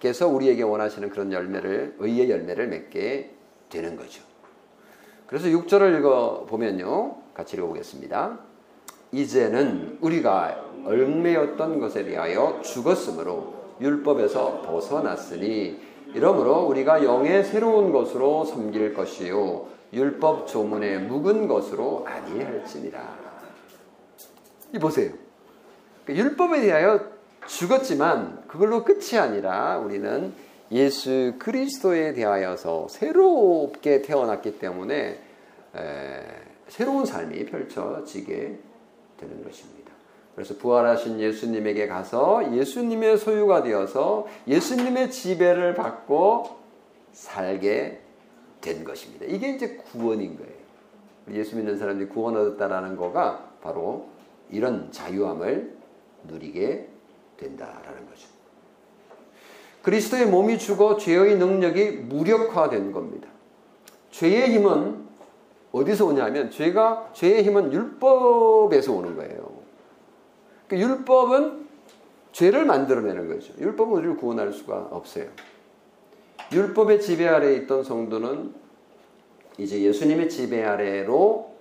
[0.00, 3.34] 께서 우리에게 원하시는 그런 열매를 의의 열매를 맺게
[3.68, 4.22] 되는 거죠.
[5.26, 7.16] 그래서 6절을 읽어 보면요.
[7.34, 8.38] 같이 읽어 보겠습니다.
[9.12, 15.80] 이제는 우리가 얽매였던 것에 대하여 죽었으므로 율법에서 벗어났으니
[16.14, 23.18] 이러므로 우리가 영의 새로운 것으로 섬길 것이요 율법 조문의 묵은 것으로 아니할지니라.
[24.74, 25.12] 이 보세요.
[26.04, 27.06] 그러니까 율법에 대하여
[27.46, 30.32] 죽었지만 그걸로 끝이 아니라 우리는
[30.70, 35.18] 예수 그리스도에 대하여서 새롭게 태어났기 때문에
[35.76, 36.22] 에,
[36.68, 38.58] 새로운 삶이 펼쳐지게
[39.18, 39.92] 되는 것입니다.
[40.34, 46.56] 그래서 부활하신 예수님에게 가서 예수님의 소유가 되어서 예수님의 지배를 받고
[47.12, 48.00] 살게
[48.60, 49.26] 된 것입니다.
[49.26, 50.52] 이게 이제 구원인 거예요.
[51.32, 54.08] 예수 믿는 사람들이 구원 얻었다라는 거가 바로
[54.50, 55.76] 이런 자유함을
[56.28, 56.88] 누리게
[57.36, 58.28] 된다라는 거죠.
[59.82, 63.28] 그리스도의 몸이 죽어 죄의 능력이 무력화된 겁니다.
[64.10, 65.07] 죄의 힘은
[65.72, 69.58] 어디서 오냐면 죄가 죄의 힘은 율법에서 오는 거예요.
[70.66, 71.66] 그 율법은
[72.32, 73.52] 죄를 만들어내는 거죠.
[73.58, 75.26] 율법은 우리를 구원할 수가 없어요.
[76.52, 78.54] 율법의 지배 아래에 있던 성도는
[79.58, 81.52] 이제 예수님의 지배 아래로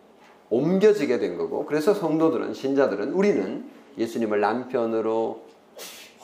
[0.49, 3.65] 옮겨지게 된 거고 그래서 성도들은 신자들은 우리는
[3.97, 5.41] 예수님을 남편으로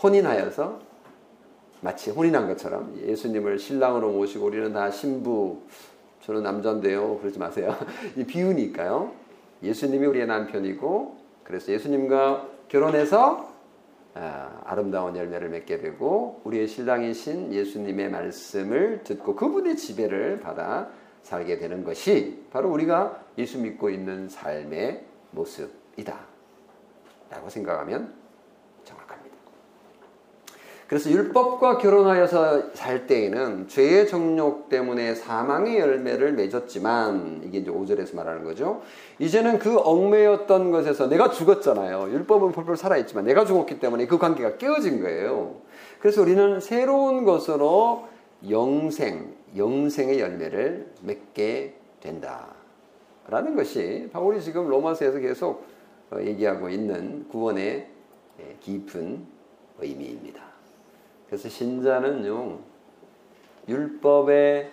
[0.01, 0.79] 혼인하여서
[1.81, 5.61] 마치 혼인한 것처럼 예수님을 신랑으로 모시고 우리는 다 신부
[6.23, 7.19] 저는 남자인데요.
[7.19, 7.75] 그러지 마세요.
[8.15, 9.11] 이 비유니까요.
[9.61, 13.51] 예수님이 우리의 남편이고 그래서 예수님과 결혼해서
[14.15, 20.89] 아, 아름다운 열매를 맺게 되고 우리의 신랑이신 예수님의 말씀을 듣고 그분의 지배를 받아
[21.23, 26.19] 살게 되는 것이 바로 우리가 예수 믿고 있는 삶의 모습이다.
[27.31, 28.13] 라고 생각하면
[30.93, 38.43] 그래서 율법과 결혼하여서 살 때에는 죄의 정욕 때문에 사망의 열매를 맺었지만 이게 이제 5절에서 말하는
[38.43, 38.83] 거죠.
[39.17, 42.11] 이제는 그 얽매였던 것에서 내가 죽었잖아요.
[42.11, 45.55] 율법은 펄펄 살아있지만 내가 죽었기 때문에 그 관계가 깨어진 거예요.
[45.99, 48.07] 그래서 우리는 새로운 것으로
[48.47, 52.49] 영생, 영생의 열매를 맺게 된다.
[53.27, 55.65] 라는 것이 바울이 지금 로마서에서 계속
[56.11, 57.87] 어, 얘기하고 있는 구원의
[58.41, 59.25] 예, 깊은
[59.79, 60.52] 의미입니다.
[61.33, 62.59] 그래서 신자는요,
[63.67, 64.69] 율법의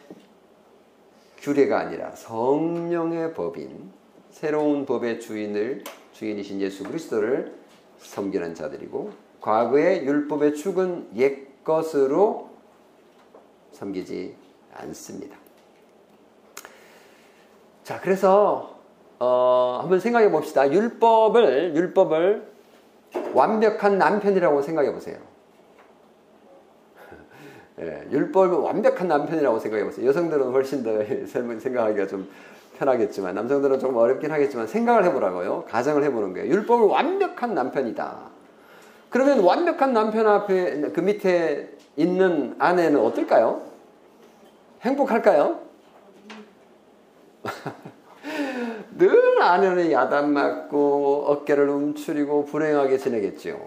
[1.39, 3.91] 규례가 아니라 성령의 법인
[4.29, 7.55] 새로운 법의 주인을 주인이신 예수 그리스도를
[8.01, 12.51] 섬기는 자들이고 과거의 율법의 죽은 옛 것으로
[13.73, 14.37] 섬기지
[14.75, 15.39] 않습니다.
[17.85, 18.79] 자, 그래서
[19.19, 20.71] 어, 한번 생각해 봅시다.
[20.71, 22.53] 율법을 율법을
[23.33, 25.30] 완벽한 남편이라고 생각해 보세요.
[27.81, 30.07] 예, 율법은 완벽한 남편이라고 생각해 보세요.
[30.07, 32.29] 여성들은 훨씬 더 생각하기가 좀
[32.79, 35.65] 편하겠지만 남성들은 조금 어렵긴 하겠지만 생각을 해보라고요.
[35.69, 36.51] 가정을 해보는 거예요.
[36.51, 38.31] 율법은 완벽한 남편이다.
[39.09, 43.63] 그러면 완벽한 남편 앞에 그 밑에 있는 아내는 어떨까요?
[44.83, 45.61] 행복할까요?
[48.97, 53.59] 늘 아내는 야단 맞고 어깨를 움츠리고 불행하게 지내겠지요.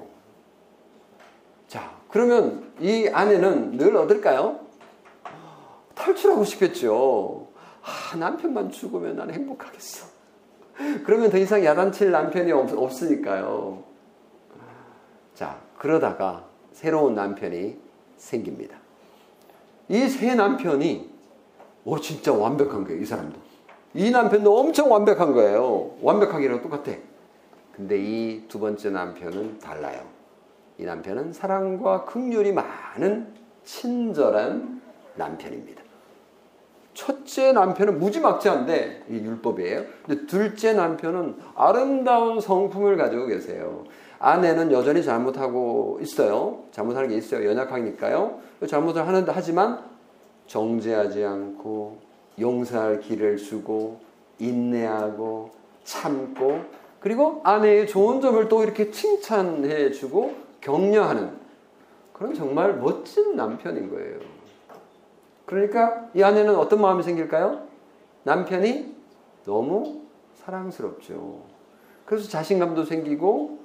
[1.67, 4.59] 자, 그러면 이 아내는 늘 어떨까요?
[5.95, 7.47] 탈출하고 싶겠죠.
[7.81, 10.05] 아, 남편만 죽으면 나는 행복하겠어.
[11.05, 13.83] 그러면 더 이상 야단칠 남편이 없, 으니까요
[15.33, 17.79] 자, 그러다가 새로운 남편이
[18.17, 18.77] 생깁니다.
[19.89, 21.09] 이 새 남편이,
[21.83, 23.39] 오, 진짜 완벽한 거예요, 이 사람도.
[23.95, 25.95] 이 남편도 엄청 완벽한 거예요.
[26.01, 26.91] 완벽하기랑 똑같아.
[27.75, 30.12] 근데 이 두 번째 남편은 달라요.
[30.83, 33.27] 이 남편은 사랑과 긍휼이 많은
[33.63, 34.81] 친절한
[35.15, 35.81] 남편입니다.
[36.93, 39.83] 첫째 남편은 무지막지한데 이 율법이에요.
[40.05, 43.85] 근데 둘째 남편은 아름다운 성품을 가지고 계세요.
[44.19, 46.65] 아내는 여전히 잘못하고 있어요.
[46.71, 47.49] 잘못하는 게 있어요.
[47.49, 48.39] 연약하니까요.
[48.67, 49.79] 잘못을 하는데 하지만
[50.47, 51.99] 정죄하지 않고
[52.41, 54.01] 용서할 길을 주고
[54.37, 55.51] 인내하고
[55.85, 56.59] 참고
[56.99, 61.37] 그리고 아내의 좋은 점을 또 이렇게 칭찬해 주고 격려하는
[62.13, 64.19] 그런 정말 멋진 남편인 거예요.
[65.45, 67.67] 그러니까 이 아내는 어떤 마음이 생길까요?
[68.23, 68.95] 남편이
[69.45, 70.01] 너무
[70.35, 71.41] 사랑스럽죠.
[72.05, 73.59] 그래서 자신감도 생기고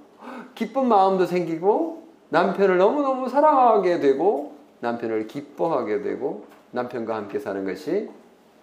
[0.55, 8.11] 기쁜 마음도 생기고 남편을 너무너무 사랑하게 되고 남편을 기뻐하게 되고 남편과 함께 사는 것이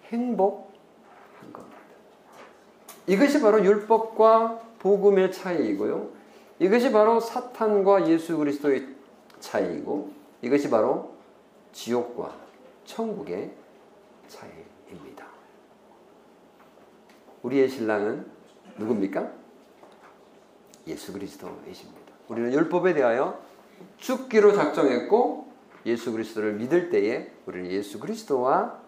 [0.04, 1.76] 행복한 겁니다.
[3.06, 6.15] 이것이 바로 율법과 복음의 차이이고요.
[6.58, 8.86] 이것이 바로 사탄과 예수 그리스도의
[9.40, 10.10] 차이이고
[10.42, 11.14] 이것이 바로
[11.72, 12.34] 지옥과
[12.84, 13.52] 천국의
[14.28, 15.26] 차이입니다.
[17.42, 18.26] 우리의 신랑은
[18.78, 19.30] 누굽니까?
[20.86, 22.12] 예수 그리스도이십니다.
[22.28, 23.38] 우리는 율법에 대하여
[23.98, 25.46] 죽기로 작정했고
[25.84, 28.80] 예수 그리스도를 믿을 때에 우리는 예수 그리스도와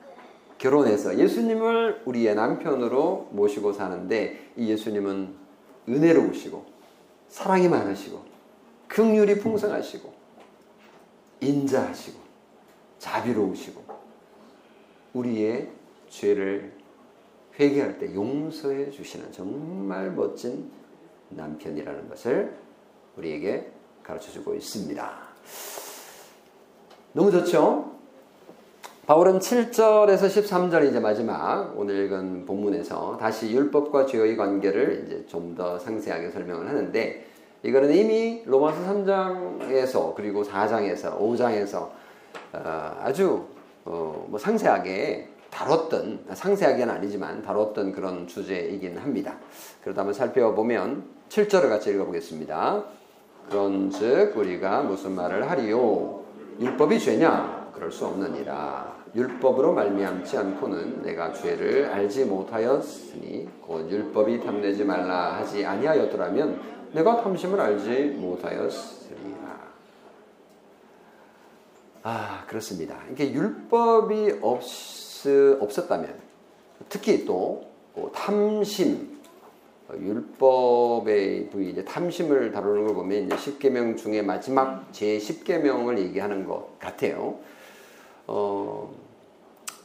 [0.59, 5.35] 결혼해서 예수님을 우리의 남편으로 모시고 사는데 이 예수님은
[5.89, 6.78] 은혜로우시고
[7.29, 8.25] 사랑이 많으시고
[8.89, 10.13] 긍휼이 풍성하시고
[11.41, 12.19] 인자하시고
[12.99, 13.85] 자비로우시고
[15.15, 15.71] 우리의
[16.09, 16.77] 죄를
[17.59, 20.71] 회개할 때 용서해 주시는 정말 멋진
[21.31, 22.57] 남편이라는 것을
[23.17, 25.29] 우리에게 가르쳐 주고 있습니다.
[27.13, 27.98] 너무 좋죠?
[29.09, 35.79] 바울은 7절에서 13절 이제 마지막 오늘 읽은 본문에서 다시 율법과 죄의 관계를 이제 좀 더
[35.79, 37.27] 상세하게 설명을 하는데
[37.63, 41.89] 이거는 이미 로마서 3장에서 그리고 4장에서 5장에서
[42.53, 43.47] 어, 아주
[43.87, 49.39] 어, 뭐 상세하게 다뤘던 상세하게는 아니지만 다뤘던 그런 주제이긴 합니다.
[49.85, 52.85] 그러다 한번 살펴보면 7절을 같이 읽어보겠습니다.
[53.49, 56.25] 그런즉 우리가 무슨 말을 하리요?
[56.61, 57.71] 율법이 죄냐?
[57.75, 58.98] 그럴 수 없느니라.
[59.15, 66.61] 율법으로 말미암지 않고는 내가 죄를 알지 못하였으니 곧 율법이 탐내지 말라 하지 아니하였더라면
[66.93, 69.69] 내가 탐심을 알지 못하였으리라.
[72.03, 72.97] 아 그렇습니다.
[73.13, 74.63] 이게 율법이 없,
[75.61, 76.15] 없었다면
[76.89, 79.19] 특히 또뭐 탐심
[79.89, 86.45] 어, 율법의 부위 이제 탐심을 다루는 걸 보면 이제 10계명 중에 마지막 제 10계명을 얘기하는
[86.45, 87.39] 것 같아요.
[88.29, 88.95] 어,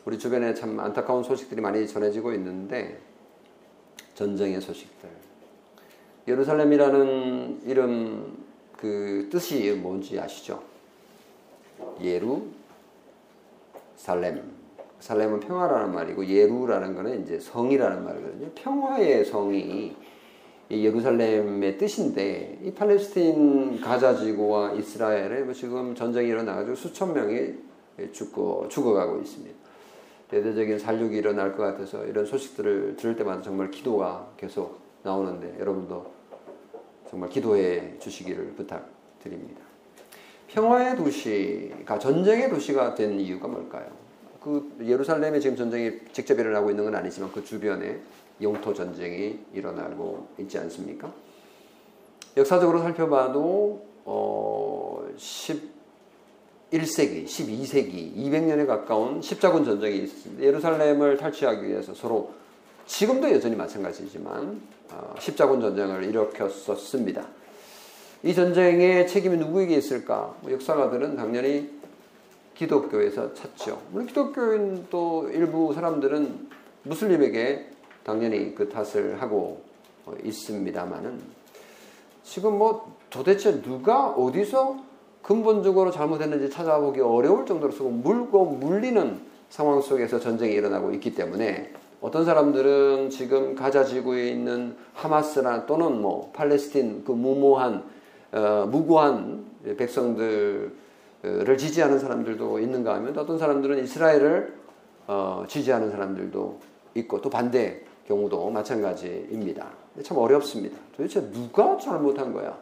[0.05, 2.99] 우리 주변에 참 안타까운 소식들이 많이 전해지고 있는데
[4.15, 5.09] 전쟁의 소식들.
[6.27, 8.37] 예루살렘이라는 이름
[8.77, 10.61] 그 뜻이 뭔지 아시죠?
[12.01, 12.43] 예루
[13.95, 14.43] 살렘.
[14.99, 18.51] 살렘은 평화라는 말이고 예루라는 거는 이제 성이라는 말이거든요.
[18.55, 19.95] 평화의 성이
[20.69, 27.53] 예루살렘의 뜻인데 이 팔레스틴 가자 지구와 이스라엘에 뭐 지금 전쟁이 일어나가지고 수천 명이
[28.11, 29.55] 죽고 죽어가고 있습니다.
[30.29, 36.11] 대대적인 살육이 일어날 것 같아서 이런 소식들을 들을 때마다 정말 기도가 계속 나오는데 여러분도
[37.09, 39.61] 정말 기도해 주시기를 부탁드립니다.
[40.47, 43.85] 평화의 도시가 전쟁의 도시가 된 이유가 뭘까요?
[44.41, 47.99] 그 예루살렘에 지금 전쟁이 직접 일어나고 있는 건 아니지만 그 주변에
[48.41, 51.13] 영토 전쟁이 일어나고 있지 않습니까?
[52.35, 55.07] 역사적으로 살펴봐도 어,
[56.73, 60.43] 11세기, 12세기, 200년에 가까운 십자군 전쟁이 있었습니다.
[60.43, 62.33] 예루살렘을 탈취하기 위해서 서로
[62.87, 64.59] 지금도 여전히 마찬가지지만
[64.91, 67.27] 어, 십자군 전쟁을 일으켰었습니다.
[68.23, 70.35] 이 전쟁의 책임이 누구에게 있을까?
[70.41, 71.69] 뭐 역사가들은 당연히
[72.55, 73.79] 기독교에서 찾죠.
[73.91, 76.49] 물론 기독교인 또 일부 사람들은
[76.83, 77.69] 무슬림에게
[78.03, 79.61] 당연히 그 탓을 하고
[80.23, 81.21] 있습니다만은
[82.23, 84.92] 지금 뭐 도대체 누가 어디서
[85.23, 89.19] 근본적으로 잘못했는지 찾아보기 어려울 정도로 서로 물고 물리는
[89.49, 91.71] 상황 속에서 전쟁이 일어나고 있기 때문에
[92.01, 97.83] 어떤 사람들은 지금 가자 지구에 있는 하마스나 또는 뭐 팔레스틴 그 무모한
[98.33, 99.45] 어, 무고한
[99.77, 100.71] 백성들을
[101.57, 104.53] 지지하는 사람들도 있는가 하면 어떤 사람들은 이스라엘을
[105.07, 106.59] 어, 지지하는 사람들도
[106.95, 109.67] 있고 또 반대 경우도 마찬가지입니다.
[110.03, 110.77] 참 어렵습니다.
[110.97, 112.57] 도대체 누가 잘못한 거야?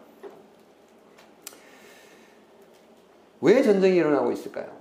[3.42, 4.72] 왜 전쟁이 일어나고 있을까요?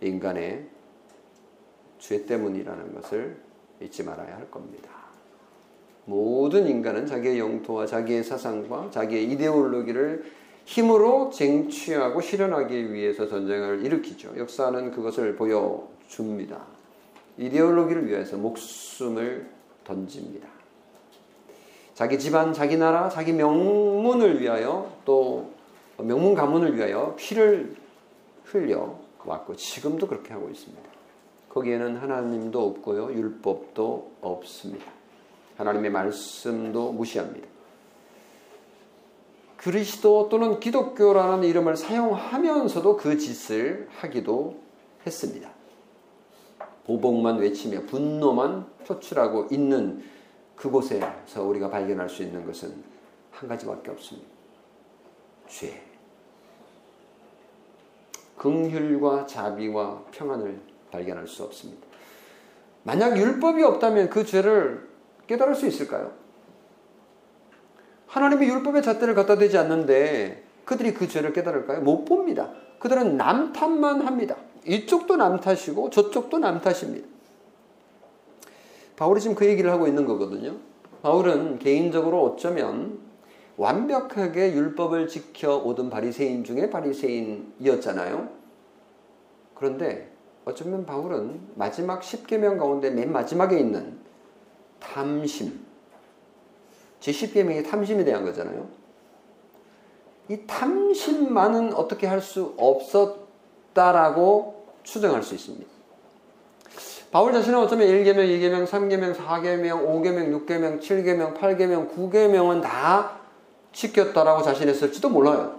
[0.00, 0.66] 인간의
[1.98, 3.36] 죄 때문이라는 것을
[3.80, 4.88] 잊지 말아야 할 겁니다.
[6.04, 10.24] 모든 인간은 자기의 영토와 자기의 사상과 자기의 이데올로기를
[10.64, 14.38] 힘으로 쟁취하고 실현하기 위해서 전쟁을 일으키죠.
[14.38, 16.62] 역사는 그것을 보여 줍니다.
[17.36, 19.48] 이데올로기를 위해서 목숨을
[19.84, 20.48] 던집니다.
[21.94, 25.50] 자기 집안, 자기 나라, 자기 명문을 위하여 또
[25.98, 27.76] 명문 가문을 위하여 피를
[28.44, 30.82] 흘려 왔고 지금도 그렇게 하고 있습니다.
[31.48, 33.12] 거기에는 하나님도 없고요.
[33.12, 34.86] 율법도 없습니다.
[35.56, 37.48] 하나님의 말씀도 무시합니다.
[39.56, 44.56] 그리스도 또는 기독교라는 이름을 사용하면서도 그 짓을 하기도
[45.04, 45.50] 했습니다.
[46.86, 50.02] 보복만 외치며 분노만 표출하고 있는
[50.54, 52.72] 그곳에서 우리가 발견할 수 있는 것은
[53.32, 54.28] 한 가지밖에 없습니다.
[55.48, 55.87] 죄.
[58.38, 60.60] 긍휼과 자비와 평안을
[60.90, 61.86] 발견할 수 없습니다.
[62.84, 64.88] 만약 율법이 없다면 그 죄를
[65.26, 66.12] 깨달을 수 있을까요?
[68.06, 71.80] 하나님이 율법의 잣대를 갖다 대지 않는데 그들이 그 죄를 깨달을까요?
[71.80, 72.50] 못 봅니다.
[72.78, 74.36] 그들은 남 탓만 합니다.
[74.66, 77.06] 이쪽도 남 탓이고 저쪽도 남 탓입니다.
[78.96, 80.56] 바울이 지금 그 얘기를 하고 있는 거거든요.
[81.02, 82.98] 바울은 개인적으로 어쩌면
[83.58, 88.28] 완벽하게 율법을 지켜 오던 바리새인 중에 바리새인이었잖아요.
[89.54, 90.12] 그런데
[90.44, 93.98] 어쩌면 바울은 마지막 10계명 가운데 맨 마지막에 있는
[94.78, 95.66] 탐심.
[97.00, 98.68] 제 10계명이 탐심에 대한 거잖아요.
[100.28, 105.66] 이 탐심만은 어떻게 할 수 없었다라고 추정할 수 있습니다.
[107.10, 113.17] 바울 자신은 어쩌면 1계명, 2계명, 3계명, 4계명, 5계명, 6계명, 7계명, 8계명, 9계명은 다
[113.72, 115.58] 지켰다라고 자신했을지도 몰라요.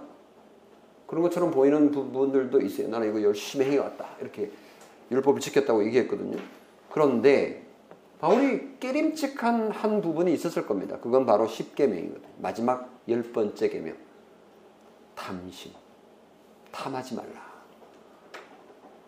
[1.06, 2.88] 그런 것처럼 보이는 부분들도 있어요.
[2.88, 4.06] 나는 이거 열심히 해왔다.
[4.20, 4.50] 이렇게
[5.10, 6.38] 율법을 지켰다고 얘기했거든요.
[6.90, 7.66] 그런데
[8.20, 10.98] 바울이 깨림칙한 한 부분이 있었을 겁니다.
[11.00, 12.20] 그건 바로 10계명이거든요.
[12.38, 13.96] 마지막 열 번째 계명.
[15.14, 15.72] 탐심.
[16.70, 17.50] 탐하지 말라.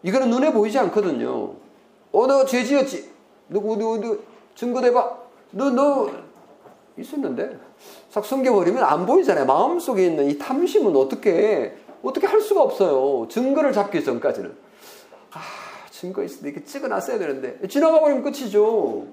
[0.02, 1.54] 이거는 눈에 보이지 않거든요.
[2.12, 3.10] 어, 너 죄 지었지?
[3.48, 4.22] 누구, 누구, 누구,
[4.54, 5.18] 증거 대봐.
[5.52, 6.10] 너, 너,
[6.98, 7.58] 있었는데?
[8.10, 9.46] 싹 숨겨버리면 안 보이잖아요.
[9.46, 13.26] 마음속에 있는 이 탐심은 어떻게, 어떻게 할 수가 없어요.
[13.28, 14.54] 증거를 잡기 전까지는.
[15.32, 15.40] 아,
[15.90, 17.66] 증거 있을 때 이렇게 찍어놨어야 되는데.
[17.68, 19.06] 지나가 버리면 끝이죠.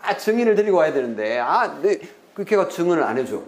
[0.00, 1.38] 아, 증인을 데리고 와야 되는데.
[1.38, 2.00] 아, 네,
[2.34, 3.42] 그 걔가 증언을 안 해줘.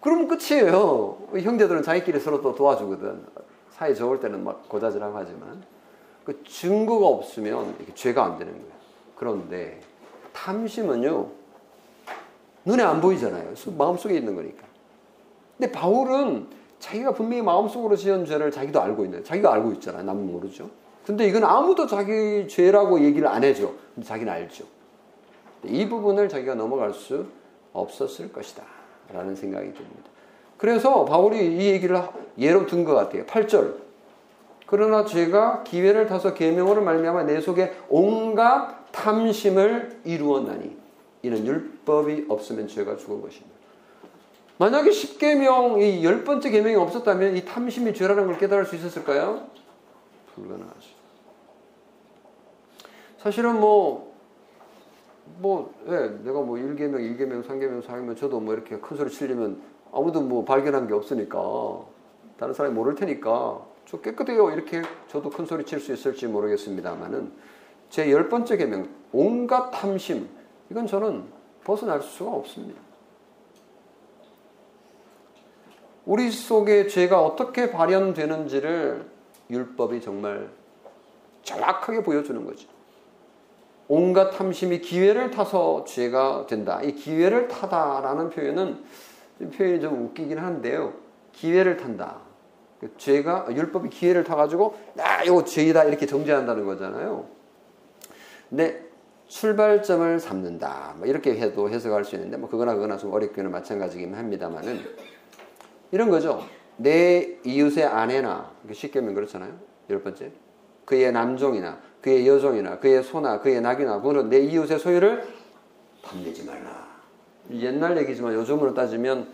[0.00, 1.18] 그러면 끝이에요.
[1.32, 3.24] 형제들은 자기끼리 서로 또 도와주거든.
[3.72, 5.62] 사이 좋을 때는 막 고자질하고 하지만.
[6.24, 8.74] 그 증거가 없으면 이게 죄가 안 되는 거예요.
[9.16, 9.80] 그런데
[10.32, 11.28] 탐심은요,
[12.64, 13.52] 눈에 안 보이잖아요.
[13.76, 14.64] 마음속에 있는 거니까.
[15.56, 16.46] 근데 바울은
[16.78, 20.02] 자기가 분명히 마음속으로 지은 죄를 자기도 알고 있는 자기가 알고 있잖아요.
[20.02, 20.70] 남은 모르죠.
[21.06, 23.70] 근데 이건 아무도 자기 죄라고 얘기를 안 해줘.
[23.94, 24.64] 근데 자기는 알죠.
[25.64, 27.26] 이 부분을 자기가 넘어갈 수
[27.72, 28.62] 없었을 것이다.
[29.12, 30.10] 라는 생각이 듭니다.
[30.56, 32.00] 그래서 바울이 이 얘기를
[32.38, 33.24] 예로 든 것 같아요.
[33.26, 33.74] 8절.
[34.66, 40.76] 그러나 죄가 기회를 타서 계명으로 말미암아 내 속에 온갖 탐심을 이루었나니
[41.24, 43.54] 이는 율법이 없으면 죄가 죽은 것입니다.
[44.58, 49.46] 만약에 10계명, 이 열 번째 계명이 없었다면 이 탐심이 죄라는 걸 깨달을 수 있었을까요?
[50.34, 50.94] 불가능하죠.
[53.18, 54.12] 사실은 뭐,
[55.38, 59.60] 뭐, 예, 내가 뭐 1계명, 2계명, 3계명, 4계명 저도 뭐 이렇게 큰 소리 치려면
[59.92, 61.38] 아무도 뭐 발견한 게 없으니까
[62.38, 64.50] 다른 사람이 모를 테니까 저 깨끗해요.
[64.50, 67.32] 이렇게 저도 큰 소리 칠 수 있을지 모르겠습니다만은
[67.90, 70.28] 제 열 번째 계명 온갖 탐심
[70.70, 71.24] 이건 저는
[71.64, 72.80] 벗어날 수가 없습니다.
[76.06, 79.06] 우리 속에 죄가 어떻게 발현되는지를
[79.50, 80.50] 율법이 정말
[81.42, 82.68] 정확하게 보여주는 거죠.
[83.88, 86.80] 온갖 탐심이 기회를 타서 죄가 된다.
[86.82, 88.82] 이 기회를 타다라는 표현은
[89.54, 90.94] 표현이 좀 웃기긴 한데요.
[91.32, 92.18] 기회를 탄다.
[92.80, 97.26] 그 죄가 율법이 기회를 타가지고 야 이거 죄이다 이렇게 정죄한다는 거잖아요.
[98.48, 98.83] 근데
[99.28, 100.94] 출발점을 삼는다.
[100.98, 104.80] 뭐 이렇게 해도 해석할 수 있는데 뭐 그거나 그거나 좀 어렵기는 마찬가지긴 합니다만은
[105.90, 106.44] 이런 거죠.
[106.76, 109.52] 내 이웃의 아내나 쉽게 하면 그렇잖아요.
[109.90, 110.32] 열 번째
[110.84, 115.26] 그의 남종이나 그의 여종이나 그의 소나 그의 낙이나 그거는 내 이웃의 소유를
[116.02, 116.84] 탐내지 말라.
[117.50, 119.28] 옛날 얘기지만 요즘으로 따지면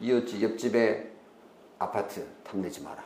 [0.00, 1.10] 이웃집 옆집에
[1.78, 3.04] 아파트 탐내지 마라.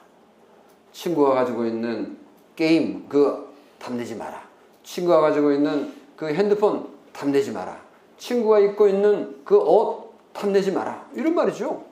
[0.92, 2.18] 친구가 가지고 있는
[2.56, 3.48] 게임 그
[3.78, 4.42] 탐내지 마라.
[4.82, 7.80] 친구가 가지고 있는 그 핸드폰 탐내지 마라.
[8.18, 11.06] 친구가 입고 있는 그 옷 탐내지 마라.
[11.14, 11.82] 이런 말이죠.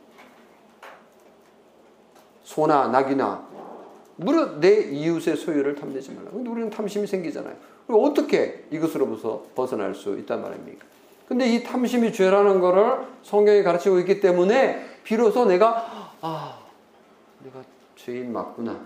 [2.44, 3.48] 소나 낙이나
[4.16, 6.30] 무릇 내 이웃의 소유를 탐내지 말라.
[6.30, 7.56] 근데 우리는 탐심이 생기잖아요.
[7.88, 10.84] 어떻게 이것으로부터 벗어날 수 있단 말입니까?
[11.26, 16.58] 근데 이 탐심이 죄라는 거를 성경이 가르치고 있기 때문에 비로소 내가 아
[17.42, 17.60] 내가
[17.96, 18.78] 죄인 맞구나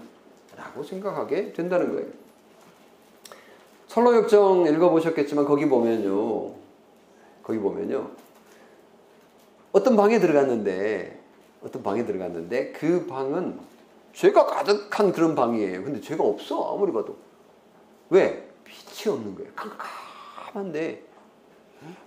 [0.57, 2.07] 라고 생각하게 된다는 거예요.
[3.93, 6.55] 선로역정 읽어보셨겠지만 거기 보면요.
[7.43, 8.11] 거기 보면요.
[9.73, 11.21] 어떤 방에 들어갔는데
[11.63, 13.61] 어떤 방에 들어갔는데 그 방은
[14.15, 15.85] 죄가 가득한 그런 방이에요.
[15.85, 17.19] 근데 죄가 없어 아무리 봐도
[18.09, 19.53] 왜 빛이 없는 거예요.
[19.55, 21.03] 깜깜한데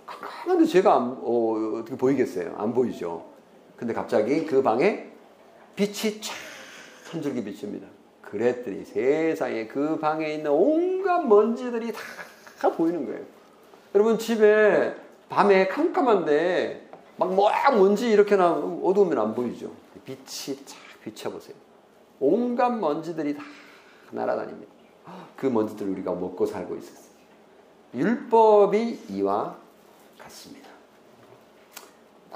[0.06, 2.56] 깜깜한데 죄가 안, 어, 어떻게 보이겠어요?
[2.58, 3.24] 안 보이죠.
[3.76, 5.08] 근데 갑자기 그 방에
[5.76, 7.95] 빛이 촥한 줄기 비칩니다.
[8.30, 13.20] 그랬더니 세상에 그 방에 있는 온갖 먼지들이 다 보이는 거예요.
[13.94, 14.94] 여러분 집에
[15.28, 19.70] 밤에 깜깜한데 막 모양 먼지 이렇게 나 어두우면 안 보이죠.
[20.04, 21.56] 빛이 쫙 비춰보세요.
[22.20, 23.42] 온갖 먼지들이 다
[24.10, 24.72] 날아다닙니다.
[25.36, 27.06] 그 먼지들 우리가 먹고 살고 있었어요.
[27.94, 29.56] 율법이 이와
[30.18, 30.65] 같습니다.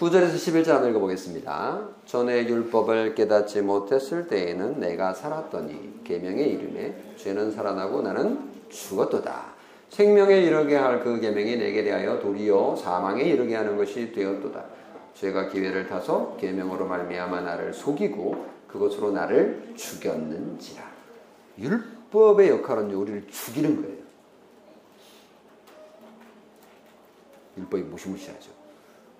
[0.01, 1.89] 9절에서 11절 한번 읽어보겠습니다.
[2.07, 9.53] 전에 율법을 깨닫지 못했을 때에는 내가 살았더니 계명의 이름에 죄는 살아나고 나는 죽었도다.
[9.91, 14.65] 생명에 이르게 할 그 계명이 내게 대하여 도리어 사망에 이르게 하는 것이 되었도다.
[15.13, 20.83] 죄가 기회를 타서 계명으로 말미암아 나를 속이고 그것으로 나를 죽였는지라.
[21.59, 24.01] 율법의 역할은 우리를 죽이는 거예요.
[27.59, 28.60] 율법이 무시무시하죠.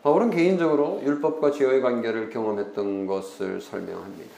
[0.03, 4.31] 바울은 개인적으로 율법과 죄의 관계를 경험했던 것을 설명합니다.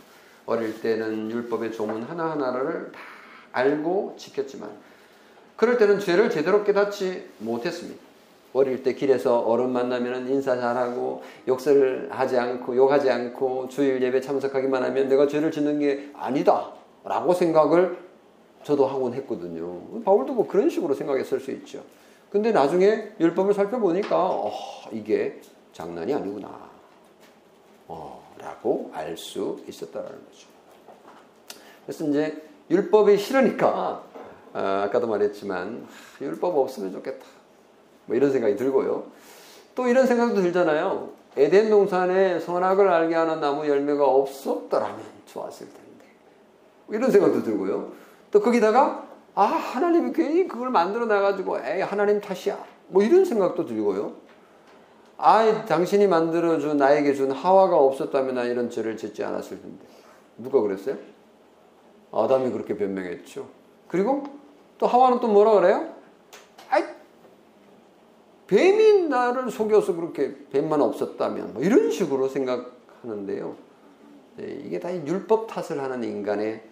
[0.46, 2.98] 어릴 때는 율법의 조문 하나하나를 다
[3.52, 4.70] 알고 지켰지만
[5.56, 8.00] 그럴 때는 죄를 제대로 깨닫지 못했습니다.
[8.52, 14.82] 어릴 때 길에서 어른 만나면 인사 잘하고 욕설 하지 않고 욕하지 않고 주일 예배 참석하기만
[14.82, 16.72] 하면 내가 죄를 짓는 게 아니다
[17.04, 17.96] 라고 생각을
[18.64, 20.02] 저도 하곤 했거든요.
[20.04, 21.82] 바울도 뭐 그런 식으로 생각했을 수 있죠.
[22.32, 24.50] 근데 나중에 율법을 살펴보니까 어,
[24.90, 25.38] 이게
[25.74, 26.48] 장난이 아니구나.
[27.88, 30.46] 어, 라고 알 수 있었다라는 거죠.
[31.84, 34.02] 그래서 이제 율법이 싫으니까
[34.54, 35.86] 아, 까도 말했지만
[36.22, 37.26] 율법 없으면 좋겠다.
[38.06, 39.04] 뭐 이런 생각이 들고요.
[39.74, 41.10] 또 이런 생각도 들잖아요.
[41.36, 46.06] 에덴 동산에 선악을 알게 하는 나무 열매가 없었더라면 좋았을 텐데.
[46.86, 47.92] 뭐 이런 생각도 들고요.
[48.30, 52.62] 또 거기다가 아 하나님이 괜히 그걸 만들어 놔가지고 에이 하나님 탓이야.
[52.88, 54.14] 뭐 이런 생각도 들고요.
[55.16, 59.86] 아 당신이 만들어준 나에게 준 하와가 없었다면 나 이런 죄를 짓지 않았을 텐데.
[60.36, 60.96] 누가 그랬어요?
[62.12, 63.48] 아담이 그렇게 변명했죠.
[63.88, 64.24] 그리고
[64.78, 65.94] 또 하와는 또 뭐라 그래요?
[66.68, 66.84] 아이,
[68.48, 73.56] 뱀이 나를 속여서 그렇게 뱀만 없었다면 뭐 이런 식으로 생각하는데요.
[74.36, 76.62] 네, 이게 다 율법 탓을 하는 인간의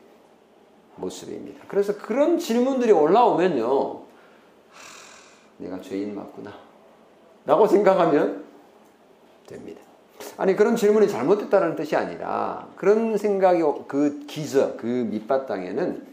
[1.00, 1.64] 모습입니다.
[1.68, 3.94] 그래서 그런 질문들이 올라오면요.
[3.94, 4.02] 하,
[5.58, 6.52] 내가 죄인 맞구나.
[7.46, 8.44] 라고 생각하면
[9.46, 9.80] 됩니다.
[10.36, 16.06] 아니, 그런 질문이 잘못됐다는 뜻이 아니라 그런 생각이 그 기저, 그 밑바탕에는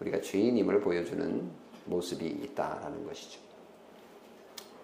[0.00, 1.42] 우리가 죄인임을 보여주는
[1.86, 3.40] 모습이 있다라는 것이죠.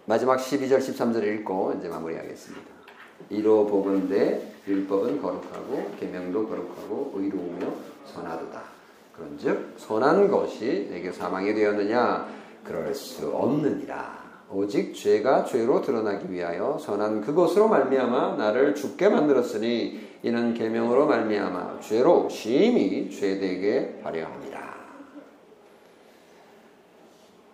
[0.07, 2.81] 마지막 12절 13절 읽고 이제 마무리하겠습니다.
[3.29, 7.73] 이로 보건대 율법은 거룩하고 계명도 거룩하고 의로우며
[8.07, 8.80] 선하도다.
[9.21, 12.27] 그런즉 선한 것이 내게 사망이 되었느냐
[12.65, 14.19] 그럴 수 없느니라.
[14.51, 22.29] 오직 죄가 죄로 드러나기 위하여 선한 그것으로 말미암아 나를 죽게 만들었으니 이는 계명으로 말미암아 죄로
[22.31, 24.75] 심히 죄되게 하려 합니다.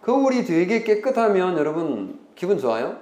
[0.03, 2.97] 거울이 되게 깨끗하면 여러분 기분 좋아요?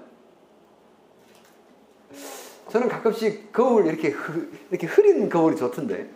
[2.71, 6.11] 저는 가끔씩 거울 이렇게 흐, 이렇게 흐린 거울이 좋던데.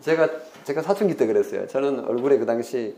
[0.00, 0.28] 제가
[0.66, 1.68] 제가 사춘기 때 그랬어요.
[1.68, 2.96] 저는 얼굴에 그 당시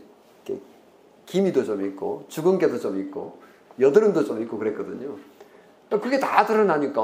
[1.27, 3.39] 기미도 좀 있고 주근깨도 좀 있고
[3.79, 5.15] 여드름도 좀 있고 그랬거든요.
[6.01, 6.99] 그게 다 드러나니까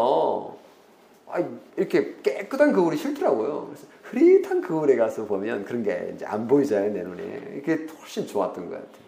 [1.78, 3.68] 이렇게 깨끗한 거울이 싫더라고요.
[3.68, 7.58] 그래서 흐릿한 거울에 가서 보면 그런 게 이제 안 보이잖아요 내 눈에.
[7.58, 9.06] 이게 훨씬 좋았던 것 같아요.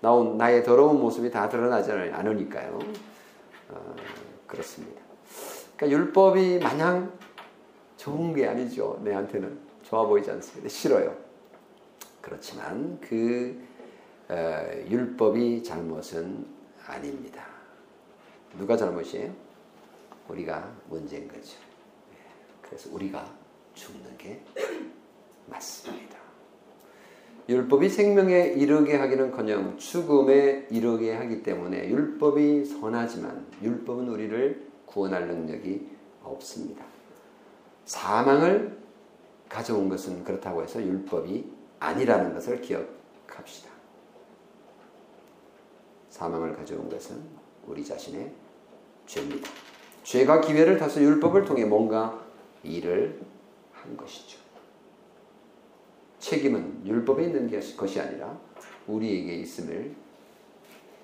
[0.00, 2.78] 나온 나의 더러운 모습이 다 드러나지 않으니까요.
[3.70, 3.96] 어,
[4.46, 5.02] 그렇습니다.
[5.76, 7.10] 그러니까 율법이 마냥
[7.98, 8.98] 좋은 게 아니죠.
[9.04, 10.68] 내한테는 좋아 보이지 않습니다.
[10.68, 11.14] 싫어요.
[12.22, 13.60] 그렇지만 그
[14.28, 14.34] 어,
[14.88, 16.46] 율법이 잘못은
[16.86, 17.44] 아닙니다.
[18.56, 19.32] 누가 잘못이에요?
[20.28, 21.58] 우리가 문제인 거죠.
[22.62, 23.30] 그래서 우리가
[23.74, 24.42] 죽는 게
[25.46, 26.18] 맞습니다.
[27.48, 35.88] 율법이 생명에 이르게 하기는커녕 죽음에 이르게 하기 때문에 율법이 선하지만 율법은 우리를 구원할 능력이
[36.22, 36.97] 없습니다.
[37.88, 38.76] 사망을
[39.48, 43.70] 가져온 것은 그렇다고 해서 율법이 아니라는 것을 기억합시다.
[46.10, 47.18] 사망을 가져온 것은
[47.66, 48.30] 우리 자신의
[49.06, 49.48] 죄입니다.
[50.02, 52.22] 죄가 기회를 타서 율법을 통해 뭔가
[52.62, 53.22] 일을
[53.72, 54.38] 한 것이죠.
[56.18, 58.38] 책임은 율법에 있는 것이 아니라
[58.86, 59.94] 우리에게 있음을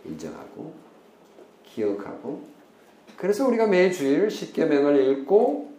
[0.04, 0.74] 인정하고
[1.64, 2.44] 기억하고
[3.16, 5.73] 그래서 우리가 매주일 십계명을 읽고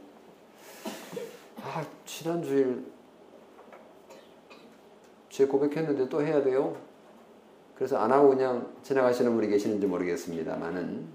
[1.65, 2.85] 아 지난 주일
[5.29, 6.77] 제 고백했는데 또 해야 돼요.
[7.73, 11.07] 그래서 안 하고 그냥 지나가시는 분이 계시는지 모르겠습니다만은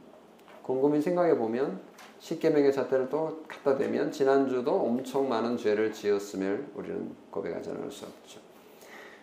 [0.62, 1.80] 곰곰이 생각해 보면
[2.18, 8.40] 십계명의 잣대를 또 갖다 대면 지난주도 엄청 많은 죄를 지었음을 우리는 고백하지 않을 수 없죠.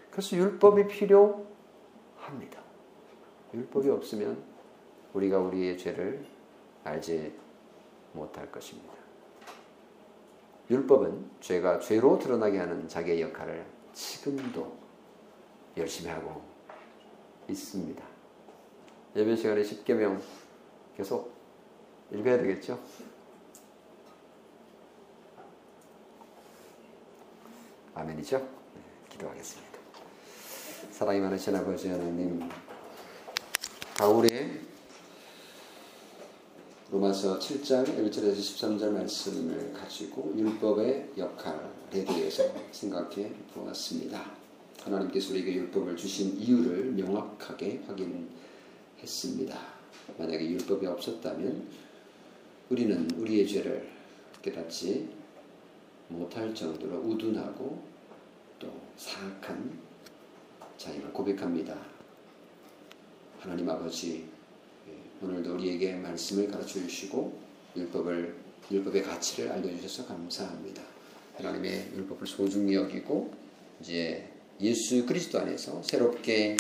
[0.09, 1.45] 그래서 율법이 필요합니다.
[3.53, 4.41] 율법이 없으면
[5.13, 6.25] 우리가 우리의 죄를
[6.85, 7.33] 알지
[8.13, 8.86] 못할 것입니다.
[10.69, 14.77] 율법은 죄가 죄로 드러나게 하는 자기의 역할을 지금도
[15.77, 16.41] 열심히 하고
[17.47, 18.03] 있습니다.
[19.15, 20.19] 예배 시간에 10개명
[20.95, 21.33] 계속
[22.11, 22.79] 읽어야 되겠죠?
[27.93, 28.37] 아멘이죠?
[28.37, 29.79] 네, 기도하겠습니다.
[30.91, 32.47] 사랑이 많으신 아버지 하나님,
[33.97, 34.61] 바울의
[36.89, 44.31] 로마서 7장 1절에서 13절 말씀을 가지고 율법의 역할에 대해서 생각해 보았습니다.
[44.83, 49.59] 하나님께서 우리에게 율법을 주신 이유를 명확하게 확인했습니다.
[50.17, 51.67] 만약에 율법이 없었다면
[52.69, 53.89] 우리는 우리의 죄를
[54.41, 55.09] 깨닫지
[56.07, 57.83] 못할 정도로 우둔하고
[58.59, 59.77] 또 사악한
[60.77, 61.77] 자임을 고백합니다.
[63.39, 64.36] 하나님 아버지
[65.21, 67.33] 오늘도 우리에게 말씀을 가르쳐 주시고
[67.75, 68.35] 율법을
[68.71, 70.81] 율법의 가치를 알려 주셔서 감사합니다.
[71.37, 73.31] 하나님의 율법을 소중히 여기고
[73.81, 74.27] 이제
[74.61, 76.57] 예수 그리스도 안에서 새롭게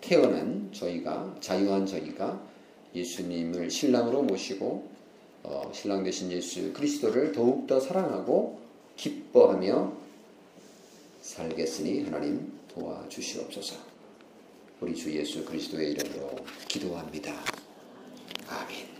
[0.00, 2.42] 태어난 저희가 자유한 저희가
[2.94, 4.88] 예수님을 신랑으로 모시고
[5.42, 8.60] 어, 신랑 되신 예수 그리스도를 더욱 더 사랑하고
[8.96, 9.92] 기뻐하며
[11.20, 13.87] 살겠으니 하나님 도와주시옵소서.
[14.80, 16.36] 우리 주 예수 그리스도의 이름으로
[16.68, 17.34] 기도합니다.
[18.48, 18.97] 아멘.